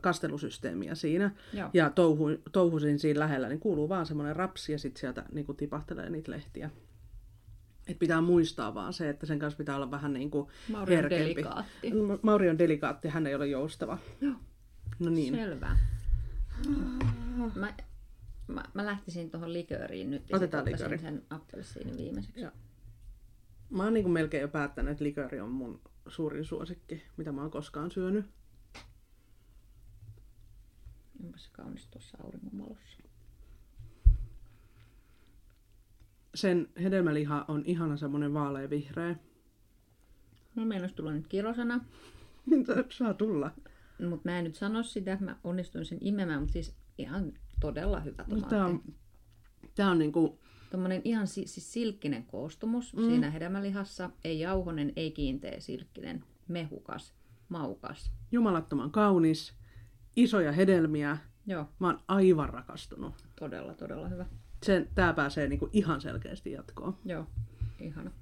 kastelusysteemiä 0.00 0.94
siinä, 0.94 1.30
Joo. 1.52 1.70
ja 1.74 1.90
touhu, 1.90 2.28
touhusin 2.52 2.98
siinä 2.98 3.20
lähellä, 3.20 3.48
niin 3.48 3.60
kuuluu 3.60 3.88
vaan 3.88 4.06
semmoinen 4.06 4.36
rapsi 4.36 4.72
ja 4.72 4.78
sitten 4.78 5.00
sieltä 5.00 5.24
niin 5.32 5.46
kuin, 5.46 5.56
tipahtelee 5.56 6.10
niitä 6.10 6.30
lehtiä. 6.32 6.70
Et 7.86 7.98
pitää 7.98 8.20
muistaa 8.20 8.74
vaan 8.74 8.92
se, 8.92 9.08
että 9.08 9.26
sen 9.26 9.38
kanssa 9.38 9.58
pitää 9.58 9.76
olla 9.76 9.90
vähän 9.90 10.12
niin 10.12 10.30
kuin 10.30 10.48
Mauri 10.72 10.94
on 10.94 11.02
herkempi. 11.02 11.24
delikaatti. 11.24 11.92
Ma- 11.94 12.18
Mauri 12.22 12.50
on 12.50 12.58
delikaatti, 12.58 13.08
hän 13.08 13.26
ei 13.26 13.34
ole 13.34 13.46
joustava. 13.46 13.98
Joo. 14.20 14.34
No 14.98 15.10
niin. 15.10 15.34
Selvä. 15.34 15.76
Mä, 17.54 17.74
mä, 18.48 18.64
mä 18.74 18.86
lähtisin 18.86 19.30
tuohon 19.30 19.52
likööriin 19.52 20.10
nyt 20.10 20.22
Otetaan 20.32 20.64
likööri. 20.64 20.98
sen 20.98 21.22
appelsiinin 21.30 21.96
viimeiseksi. 21.96 22.40
Joo. 22.40 22.50
Mä 23.70 23.84
oon 23.84 23.94
niin 23.94 24.04
kuin 24.04 24.12
melkein 24.12 24.40
jo 24.40 24.48
päättänyt, 24.48 24.92
että 24.92 25.04
likööri 25.04 25.40
on 25.40 25.50
mun 25.50 25.80
suurin 26.08 26.44
suosikki, 26.44 27.02
mitä 27.16 27.32
mä 27.32 27.40
oon 27.40 27.50
koskaan 27.50 27.90
syönyt. 27.90 28.26
Onpa 31.24 31.38
se 31.38 31.48
kaunis 31.52 31.88
tuossa 31.88 32.18
auringonvalossa. 32.24 33.02
Sen 36.34 36.68
hedelmäliha 36.82 37.44
on 37.48 37.62
ihana 37.66 37.96
semmonen 37.96 38.34
vaaleavihreä. 38.34 39.16
No 40.54 40.64
meillä 40.64 40.88
tullut 40.88 41.14
nyt 41.14 41.26
kirosana, 41.28 41.84
Saa 42.90 43.14
tulla. 43.14 43.50
mutta 44.08 44.30
mä 44.30 44.38
en 44.38 44.44
nyt 44.44 44.54
sano 44.54 44.82
sitä, 44.82 45.18
mä 45.20 45.36
onnistuin 45.44 45.84
sen 45.84 45.98
imemään, 46.00 46.40
mutta 46.40 46.52
siis 46.52 46.74
ihan 46.98 47.32
todella 47.60 48.00
hyvä 48.00 48.24
tomaatti. 48.24 48.50
Tää 48.50 48.66
on, 48.66 48.82
tää 49.74 49.90
on 49.90 49.98
niinku, 49.98 50.38
Tuommoinen 50.70 51.00
ihan 51.04 51.26
si- 51.26 51.46
siis 51.46 51.72
silkkinen 51.72 52.26
koostumus 52.26 52.96
mm. 52.96 53.02
siinä 53.04 53.30
hedelmälihassa. 53.30 54.10
Ei 54.24 54.40
jauhonen, 54.40 54.92
ei 54.96 55.10
kiinteä 55.10 55.60
silkkinen, 55.60 56.24
mehukas, 56.48 57.14
maukas. 57.48 58.12
jumalattoman 58.32 58.90
kaunis, 58.90 59.52
isoja 60.16 60.52
hedelmiä. 60.52 61.18
Joo, 61.46 61.68
Mä 61.78 61.86
oon 61.86 62.00
aivan 62.08 62.48
rakastunut. 62.48 63.14
todella, 63.38 63.74
todella 63.74 64.08
hyvä. 64.08 64.26
Sen, 64.62 64.88
tää 64.94 65.12
pääsee 65.12 65.48
niinku 65.48 65.68
ihan 65.72 66.00
selkeästi 66.00 66.52
jatkoon. 66.52 66.98
Joo, 67.04 67.26
ihana. 67.80 68.10
No 68.10 68.16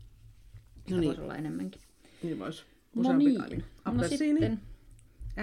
Sitä 0.87 1.01
niin. 1.01 1.07
voisi 1.09 1.21
olla 1.21 1.37
enemmänkin. 1.37 1.81
Niin 2.23 2.39
vois. 2.39 2.67
No 2.95 3.13
niin, 3.17 3.39
no 3.39 3.47
Appelsiini, 3.85 4.41
sitten... 4.41 4.61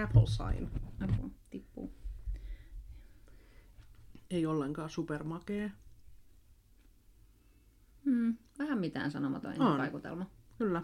apple 0.02 0.26
sign. 0.26 0.68
Apua, 1.00 1.30
tippuu. 1.50 1.92
Ei 4.30 4.46
ollenkaan 4.46 4.90
supermakee. 4.90 5.72
Hmm, 8.04 8.36
vähän 8.58 8.78
mitään 8.78 9.10
sanomaton 9.10 9.62
On. 9.62 9.78
vaikutelma. 9.78 10.26
Kyllä. 10.58 10.82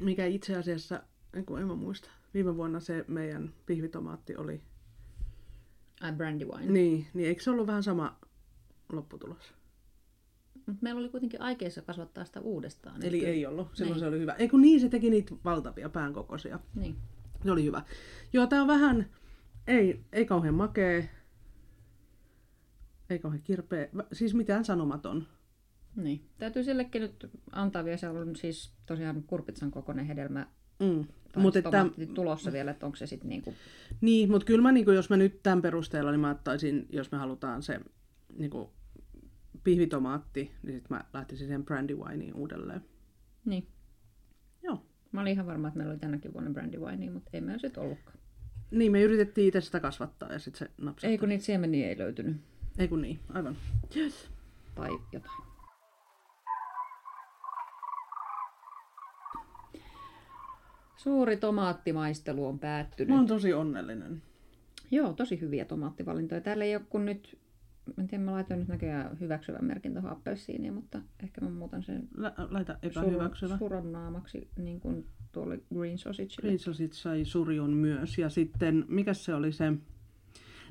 Mikä 0.00 0.26
itse 0.26 0.56
asiassa, 0.56 1.02
en 1.34 1.44
kun 1.46 1.60
en 1.60 1.66
mä 1.66 1.74
muista, 1.74 2.10
viime 2.34 2.56
vuonna 2.56 2.80
se 2.80 3.04
meidän 3.08 3.52
pihvitomaatti 3.66 4.36
oli. 4.36 4.60
Ai 6.00 6.12
brandy 6.12 6.44
wine. 6.44 6.72
Niin, 6.72 7.06
niin 7.14 7.28
eikö 7.28 7.42
se 7.42 7.50
ollut 7.50 7.66
vähän 7.66 7.82
sama 7.82 8.18
lopputulos? 8.92 9.54
Mut 10.66 10.82
meillä 10.82 10.98
oli 10.98 11.08
kuitenkin 11.08 11.42
aikeissa 11.42 11.82
kasvattaa 11.82 12.24
sitä 12.24 12.40
uudestaan. 12.40 13.02
Eli 13.02 13.16
Nyt- 13.18 13.26
ei 13.28 13.46
ollut. 13.46 13.68
Silloin 13.72 13.92
Niin. 13.94 14.00
se 14.00 14.06
oli 14.06 14.18
hyvä. 14.18 14.32
Ei 14.32 14.48
kun 14.48 14.60
niin, 14.62 14.80
se 14.80 14.88
teki 14.88 15.10
niitä 15.10 15.34
valtavia 15.44 15.88
päänkokoisia. 15.88 16.58
Niin. 16.74 16.96
Se 17.44 17.50
oli 17.50 17.64
hyvä. 17.64 17.82
Joo, 18.32 18.46
tää 18.46 18.60
on 18.62 18.66
vähän, 18.68 19.06
ei, 19.66 20.00
ei 20.12 20.26
kauhean 20.26 20.54
makee. 20.54 21.10
Ei 23.10 23.18
kauhean 23.18 23.42
kirpeä. 23.42 23.88
Siis 24.12 24.34
mitään 24.34 24.64
sanomaton. 24.64 25.26
niin. 25.96 26.24
Täytyy 26.38 26.64
sillekin 26.64 27.02
nyt 27.02 27.30
antaa 27.52 27.84
vielä, 27.84 27.96
se 27.96 28.08
on 28.08 28.36
siis 28.36 28.72
tosiaan 28.86 29.22
kurpitsan 29.22 29.70
kokoinen 29.70 30.06
hedelmä. 30.06 30.46
Mm. 30.80 31.04
Mutta 31.36 31.58
että, 31.58 31.86
tulossa 32.14 32.52
vielä, 32.52 32.70
että 32.70 32.86
onko 32.86 32.96
se 32.96 33.06
sitten 33.06 33.28
niinku... 33.28 33.54
niin, 34.00 34.30
mutta 34.30 34.44
kyllä 34.44 34.62
mä, 34.62 34.72
niinku, 34.72 34.90
jos 34.90 35.10
mä 35.10 35.16
nyt 35.16 35.42
tämän 35.42 35.62
perusteella, 35.62 36.10
niin 36.10 36.20
mä 36.20 36.30
ottaisin, 36.30 36.86
jos 36.90 37.12
me 37.12 37.18
halutaan 37.18 37.62
se 37.62 37.80
niinku, 38.38 38.70
pihvitomaatti, 39.64 40.50
niin 40.62 40.76
sit 40.76 40.90
mä 40.90 41.04
lähtisin 41.12 41.48
sen 41.48 41.64
brandy 41.64 41.96
wineen 41.96 42.34
uudelleen. 42.34 42.80
Niin. 43.44 43.66
Joo. 44.62 44.86
Mä 45.12 45.20
olin 45.20 45.32
ihan 45.32 45.46
varma, 45.46 45.68
että 45.68 45.78
meillä 45.78 45.92
oli 45.92 46.00
tänäkin 46.00 46.32
vuonna 46.32 46.50
brandy 46.50 46.80
winea, 46.80 47.10
mutta 47.10 47.30
ei 47.32 47.40
meillä 47.40 47.60
sitten 47.60 47.82
ollutkaan. 47.82 48.18
Niin, 48.70 48.92
me 48.92 49.02
yritettiin 49.02 49.48
itse 49.48 49.60
sitä 49.60 49.80
kasvattaa 49.80 50.32
ja 50.32 50.38
sitten 50.38 50.58
se 50.58 50.74
napsahti. 50.78 51.12
Ei 51.12 51.18
kun 51.18 51.28
niitä 51.28 51.44
siemeniä 51.44 51.88
ei 51.88 51.98
löytynyt. 51.98 52.36
Ei 52.78 52.88
kun 52.88 53.02
niin, 53.02 53.20
aivan. 53.28 53.56
Yes. 53.96 54.30
Tai 54.74 54.90
jotain. 55.12 55.53
Suuri 61.04 61.36
tomaattimaistelu 61.36 62.46
on 62.46 62.58
päättynyt. 62.58 63.08
Mä 63.08 63.16
oon 63.16 63.26
tosi 63.26 63.52
onnellinen. 63.52 64.22
Joo, 64.90 65.12
tosi 65.12 65.40
hyviä 65.40 65.64
tomaattivalintoja. 65.64 66.40
Täällä 66.40 66.64
ei 66.64 66.76
ole 66.76 66.84
kun 66.88 67.04
nyt, 67.04 67.38
mä 67.86 67.94
en 68.02 68.06
tiedä, 68.06 68.24
mä 68.24 68.32
laitoin 68.32 68.60
nyt 68.60 68.68
näköjään 68.68 69.20
hyväksyvän 69.20 69.64
merkin 69.64 69.92
tuohon 69.92 70.10
appelsiiniin, 70.10 70.74
mutta 70.74 71.02
ehkä 71.22 71.40
mä 71.40 71.50
muutan 71.50 71.82
sen 71.82 72.08
Lä- 72.16 72.34
laita 72.50 72.76
epähyväksyvä. 72.82 73.58
suron 73.58 73.92
naamaksi 73.92 74.48
niin 74.58 74.80
kuin 74.80 75.06
tuolle 75.32 75.60
green 75.74 75.98
sausagelle. 75.98 76.40
Green 76.40 76.58
Sausage 76.58 76.92
sai 76.92 77.24
surjon 77.24 77.70
myös. 77.70 78.18
Ja 78.18 78.28
sitten, 78.28 78.84
mikä 78.88 79.14
se 79.14 79.34
oli 79.34 79.52
se... 79.52 79.72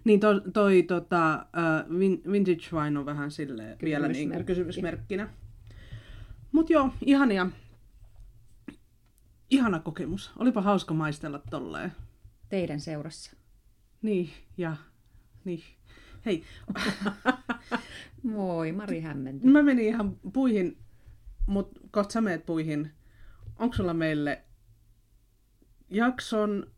Niin 0.04 0.20
toi, 0.20 0.42
toi 0.54 0.84
tota, 0.84 1.46
uh, 1.90 2.00
vintage 2.32 2.64
wine 2.74 3.00
on 3.00 3.06
vähän 3.06 3.32
silleen 3.32 3.78
vielä 3.84 4.08
niin 4.08 4.46
kysymysmerkkinä. 4.46 5.30
Mut 6.52 6.70
joo, 6.70 6.90
ihania. 7.06 7.50
Ihana 9.54 9.80
kokemus. 9.80 10.32
Olipa 10.38 10.62
hauska 10.62 10.94
maistella 10.94 11.40
tolleen. 11.50 11.92
Teidän 12.50 12.80
seurassa. 12.80 13.32
Niin, 14.02 14.30
ja 14.58 14.76
niin. 15.46 15.64
Hei, 16.26 16.44
Moi, 18.24 18.72
Mari 18.72 19.00
hämmenty. 19.02 19.48
mä 19.48 19.64
menin 19.64 19.86
ihan 19.86 20.16
puihin, 20.34 20.78
mut 21.48 21.72
kohta 21.92 22.14
sä 22.14 22.22
meet 22.22 22.46
puihin. 22.46 22.92
Onko 23.60 23.76
sulla 23.76 23.94
meille 23.94 24.44
jakson, 25.90 26.72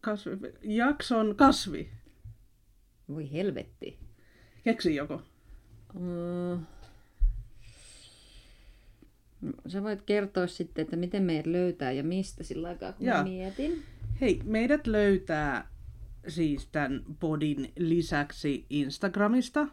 kasvi, 0.00 0.36
jakson 0.62 1.36
kasvi? 1.36 1.90
Voi 3.08 3.32
helvetti. 3.32 3.98
Keksi 4.64 4.94
joko. 4.94 5.22
Mm. 5.94 6.66
No, 9.42 9.52
Sä 9.66 9.82
voit 9.82 10.02
kertoa 10.02 10.46
sitten, 10.46 10.82
että 10.82 10.96
miten 10.96 11.22
meidät 11.22 11.46
löytää 11.46 11.92
ja 11.92 12.04
mistä 12.04 12.44
sillä 12.44 12.68
aikaa, 12.68 12.92
kun 12.92 13.06
mietin. 13.24 13.82
Hei, 14.20 14.40
meidät 14.44 14.86
löytää 14.86 15.68
siis 16.28 16.66
tämän 16.66 17.02
podin 17.20 17.72
lisäksi 17.76 18.66
Instagramista, 18.70 19.66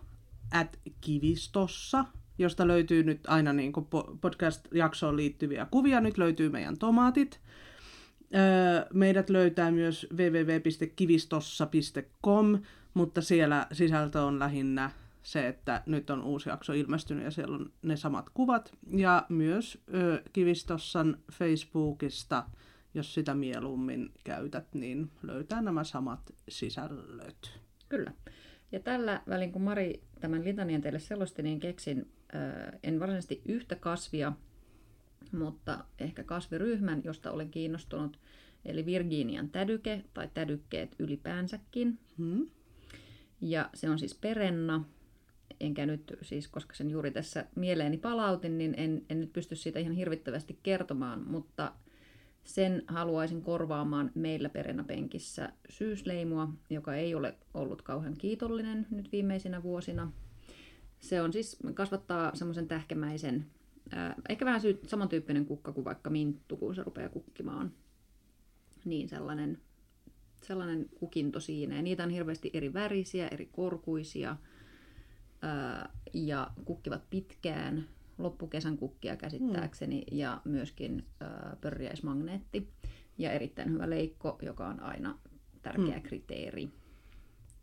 at 0.52 0.80
kivistossa, 1.02 2.06
josta 2.38 2.68
löytyy 2.68 3.04
nyt 3.04 3.20
aina 3.28 3.54
niin 3.54 3.74
kuin 3.74 3.86
po- 3.86 4.18
podcast-jaksoon 4.22 5.18
liittyviä 5.18 5.68
kuvia. 5.72 6.02
Nyt 6.02 6.18
löytyy 6.18 6.50
meidän 6.50 6.78
tomaatit. 6.78 7.40
Öö, 8.36 8.86
meidät 8.94 9.30
löytää 9.30 9.72
myös 9.72 10.08
www.kivistossa.com, 10.16 12.60
mutta 12.94 13.22
siellä 13.22 13.68
sisältö 13.72 14.24
on 14.24 14.40
lähinnä 14.40 14.92
se, 15.24 15.48
että 15.48 15.84
nyt 15.86 16.10
on 16.10 16.24
uusi 16.24 16.50
jakso 16.50 16.74
ilmestynyt 16.74 17.24
ja 17.24 17.32
siellä 17.32 17.56
on 17.56 17.72
ne 17.82 17.96
samat 17.96 18.30
kuvat. 18.30 18.74
Ja 18.98 19.26
myös 19.30 19.84
ö, 19.94 20.24
Kivistossan 20.34 21.18
Facebookista, 21.34 22.46
jos 22.94 23.14
sitä 23.14 23.36
mieluummin 23.36 24.14
käytät, 24.24 24.74
niin 24.74 25.12
löytää 25.24 25.62
nämä 25.62 25.84
samat 25.84 26.34
sisällöt. 26.50 27.60
Kyllä. 27.90 28.14
Ja 28.72 28.80
tällä 28.80 29.22
välin, 29.28 29.52
kun 29.52 29.62
Mari 29.62 30.04
tämän 30.20 30.44
litanian 30.44 30.82
teille 30.82 31.00
selosti, 31.00 31.44
niin 31.44 31.60
keksin 31.60 32.12
äh, 32.36 32.80
en 32.84 33.00
varsinaisesti 33.00 33.42
yhtä 33.46 33.76
kasvia, 33.76 34.34
mutta 35.32 35.86
ehkä 36.00 36.24
kasviryhmän, 36.24 37.02
josta 37.04 37.32
olen 37.32 37.52
kiinnostunut, 37.52 38.20
eli 38.66 38.86
Virginian 38.86 39.50
tädyke 39.50 40.04
tai 40.14 40.30
tädykkeet 40.34 40.96
ylipäänsäkin. 41.00 42.00
Hmm? 42.18 42.50
Ja 43.42 43.70
se 43.74 43.90
on 43.90 44.00
siis 44.00 44.16
perenna, 44.16 44.84
enkä 45.60 45.86
nyt 45.86 46.18
siis, 46.22 46.48
koska 46.48 46.76
sen 46.76 46.90
juuri 46.90 47.12
tässä 47.12 47.46
mieleeni 47.56 47.98
palautin, 47.98 48.58
niin 48.58 48.74
en, 48.78 49.06
en 49.10 49.20
nyt 49.20 49.34
pysty 49.34 49.56
siitä 49.56 49.80
ihan 49.80 49.94
hirvittävästi 49.94 50.60
kertomaan, 50.64 51.28
mutta 51.28 51.74
sen 52.44 52.84
haluaisin 52.88 53.42
korvaamaan 53.42 54.12
meillä 54.16 54.50
perennapenkissä 54.50 55.54
syysleimua, 55.70 56.50
joka 56.70 56.96
ei 56.96 57.16
ole 57.16 57.36
ollut 57.54 57.82
kauhean 57.82 58.18
kiitollinen 58.18 58.88
nyt 58.92 59.12
viimeisinä 59.12 59.64
vuosina. 59.64 60.12
Se 61.00 61.22
on 61.22 61.34
siis, 61.34 61.58
kasvattaa 61.74 62.36
semmoisen 62.36 62.68
tähkemäisen, 62.68 63.46
ää, 63.92 64.16
ehkä 64.30 64.46
vähän 64.46 64.62
sy- 64.62 64.80
samantyyppinen 64.88 65.46
kukka 65.46 65.72
kuin 65.72 65.86
vaikka 65.86 66.10
minttu, 66.10 66.58
kun 66.58 66.76
se 66.76 66.84
rupeaa 66.84 67.10
kukkimaan. 67.10 67.72
Niin 68.86 69.10
sellainen, 69.10 69.58
sellainen 70.44 70.90
kukinto 70.96 71.40
siinä. 71.40 71.76
Ja 71.76 71.82
niitä 71.82 72.04
on 72.04 72.10
hirveästi 72.10 72.50
eri 72.54 72.74
värisiä, 72.74 73.28
eri 73.28 73.46
korkuisia 73.46 74.38
ja 76.14 76.52
kukkivat 76.66 77.10
pitkään 77.10 77.88
loppukesän 78.18 78.78
kukkia 78.78 79.16
käsittääkseni 79.16 80.06
mm. 80.12 80.18
ja 80.18 80.42
myöskin 80.46 81.06
pörjäismagneetti 81.62 82.70
ja 83.18 83.32
erittäin 83.32 83.72
hyvä 83.72 83.90
leikko, 83.90 84.40
joka 84.42 84.68
on 84.68 84.80
aina 84.80 85.18
tärkeä 85.62 85.96
mm. 85.96 86.04
kriteeri. 86.04 86.70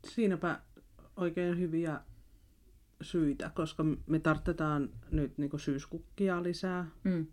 Siinäpä 0.05 0.61
oikein 1.17 1.59
hyviä 1.59 2.01
syitä, 3.03 3.51
koska 3.55 3.85
me 4.07 4.19
tarvitaan 4.19 4.91
nyt 5.11 5.39
niin 5.39 5.51
syyskukkia 5.57 6.43
lisää, 6.43 6.87
mm. 7.05 7.27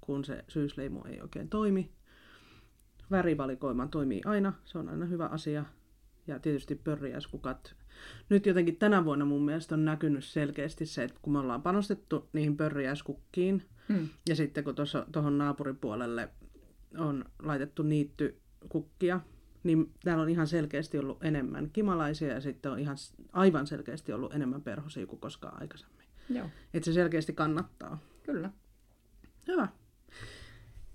kun 0.00 0.24
se 0.24 0.44
syysleimu 0.48 1.02
ei 1.04 1.20
oikein 1.20 1.48
toimi. 1.48 1.92
Värivalikoima 3.10 3.86
toimii 3.86 4.20
aina, 4.24 4.52
se 4.64 4.78
on 4.78 4.88
aina 4.88 5.06
hyvä 5.06 5.26
asia. 5.26 5.64
Ja 6.26 6.38
tietysti 6.38 6.74
pörriäiskukat 6.74 7.74
nyt 8.28 8.46
jotenkin 8.46 8.76
tänä 8.76 9.04
vuonna 9.04 9.24
mun 9.24 9.44
mielestä 9.44 9.74
on 9.74 9.84
näkynyt 9.84 10.24
selkeästi 10.24 10.86
se, 10.86 11.04
että 11.04 11.18
kun 11.22 11.32
me 11.32 11.38
ollaan 11.38 11.62
panostettu 11.62 12.28
niihin 12.32 12.56
pörriäiskukkiin, 12.56 13.62
mm. 13.88 14.08
ja 14.28 14.36
sitten 14.36 14.64
kun 14.64 14.74
tuohon 15.12 15.38
naapuripuolelle 15.38 16.28
on 16.98 17.24
laitettu 17.42 17.82
niittykukkia, 17.82 19.20
niin 19.62 19.92
täällä 20.04 20.22
on 20.22 20.28
ihan 20.28 20.46
selkeästi 20.46 20.98
ollut 20.98 21.24
enemmän 21.24 21.70
kimalaisia 21.70 22.28
ja 22.28 22.40
sitten 22.40 22.72
on 22.72 22.78
ihan 22.78 22.96
aivan 23.32 23.66
selkeästi 23.66 24.12
ollut 24.12 24.34
enemmän 24.34 24.62
perhosia 24.62 25.06
kuin 25.06 25.20
koskaan 25.20 25.60
aikaisemmin. 25.60 26.06
Joo. 26.28 26.46
Että 26.74 26.84
se 26.84 26.92
selkeästi 26.92 27.32
kannattaa. 27.32 27.98
Kyllä. 28.22 28.50
Hyvä. 29.48 29.68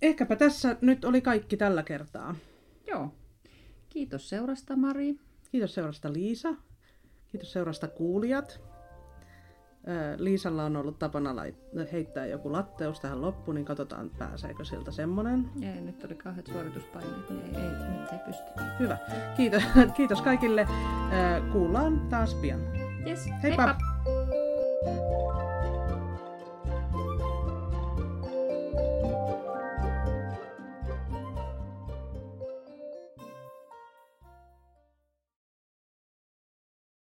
Ehkäpä 0.02 0.36
tässä 0.36 0.78
nyt 0.82 1.06
oli 1.06 1.22
kaikki 1.22 1.58
tällä 1.58 1.84
kertaa. 1.84 2.36
Joo. 2.88 3.14
Kiitos 3.98 4.30
seurasta 4.30 4.76
Mari. 4.76 5.16
Kiitos 5.52 5.74
seurasta 5.74 6.14
Liisa. 6.14 6.50
Kiitos 7.32 7.52
seurasta 7.52 7.88
kuulijat. 7.88 8.62
Liisalla 10.18 10.66
on 10.66 10.76
ollut 10.76 11.00
tapana 11.00 11.36
heittää 11.92 12.26
joku 12.26 12.52
latteus 12.52 13.00
tähän 13.00 13.22
loppuun, 13.22 13.56
niin 13.56 13.66
katsotaan 13.66 14.12
pääseekö 14.18 14.66
siltä 14.66 14.92
semmonen. 14.92 15.50
Ei, 15.62 15.82
nyt 15.82 16.04
oli 16.04 16.16
kauheat 16.16 16.48
suorituspaineet, 16.48 17.30
niin 17.30 17.56
ei, 17.56 17.62
ei, 17.62 18.00
nyt 18.00 18.12
ei 18.12 18.20
pysty. 18.26 18.44
Hyvä. 18.80 18.98
Kiitos, 19.38 19.64
kiitos 19.98 20.22
kaikille. 20.22 20.68
Kuullaan 21.52 22.00
taas 22.10 22.36
pian. 22.36 22.60
Yes. 23.08 23.30
Heippa! 23.44 23.76
Heippa. 24.86 25.47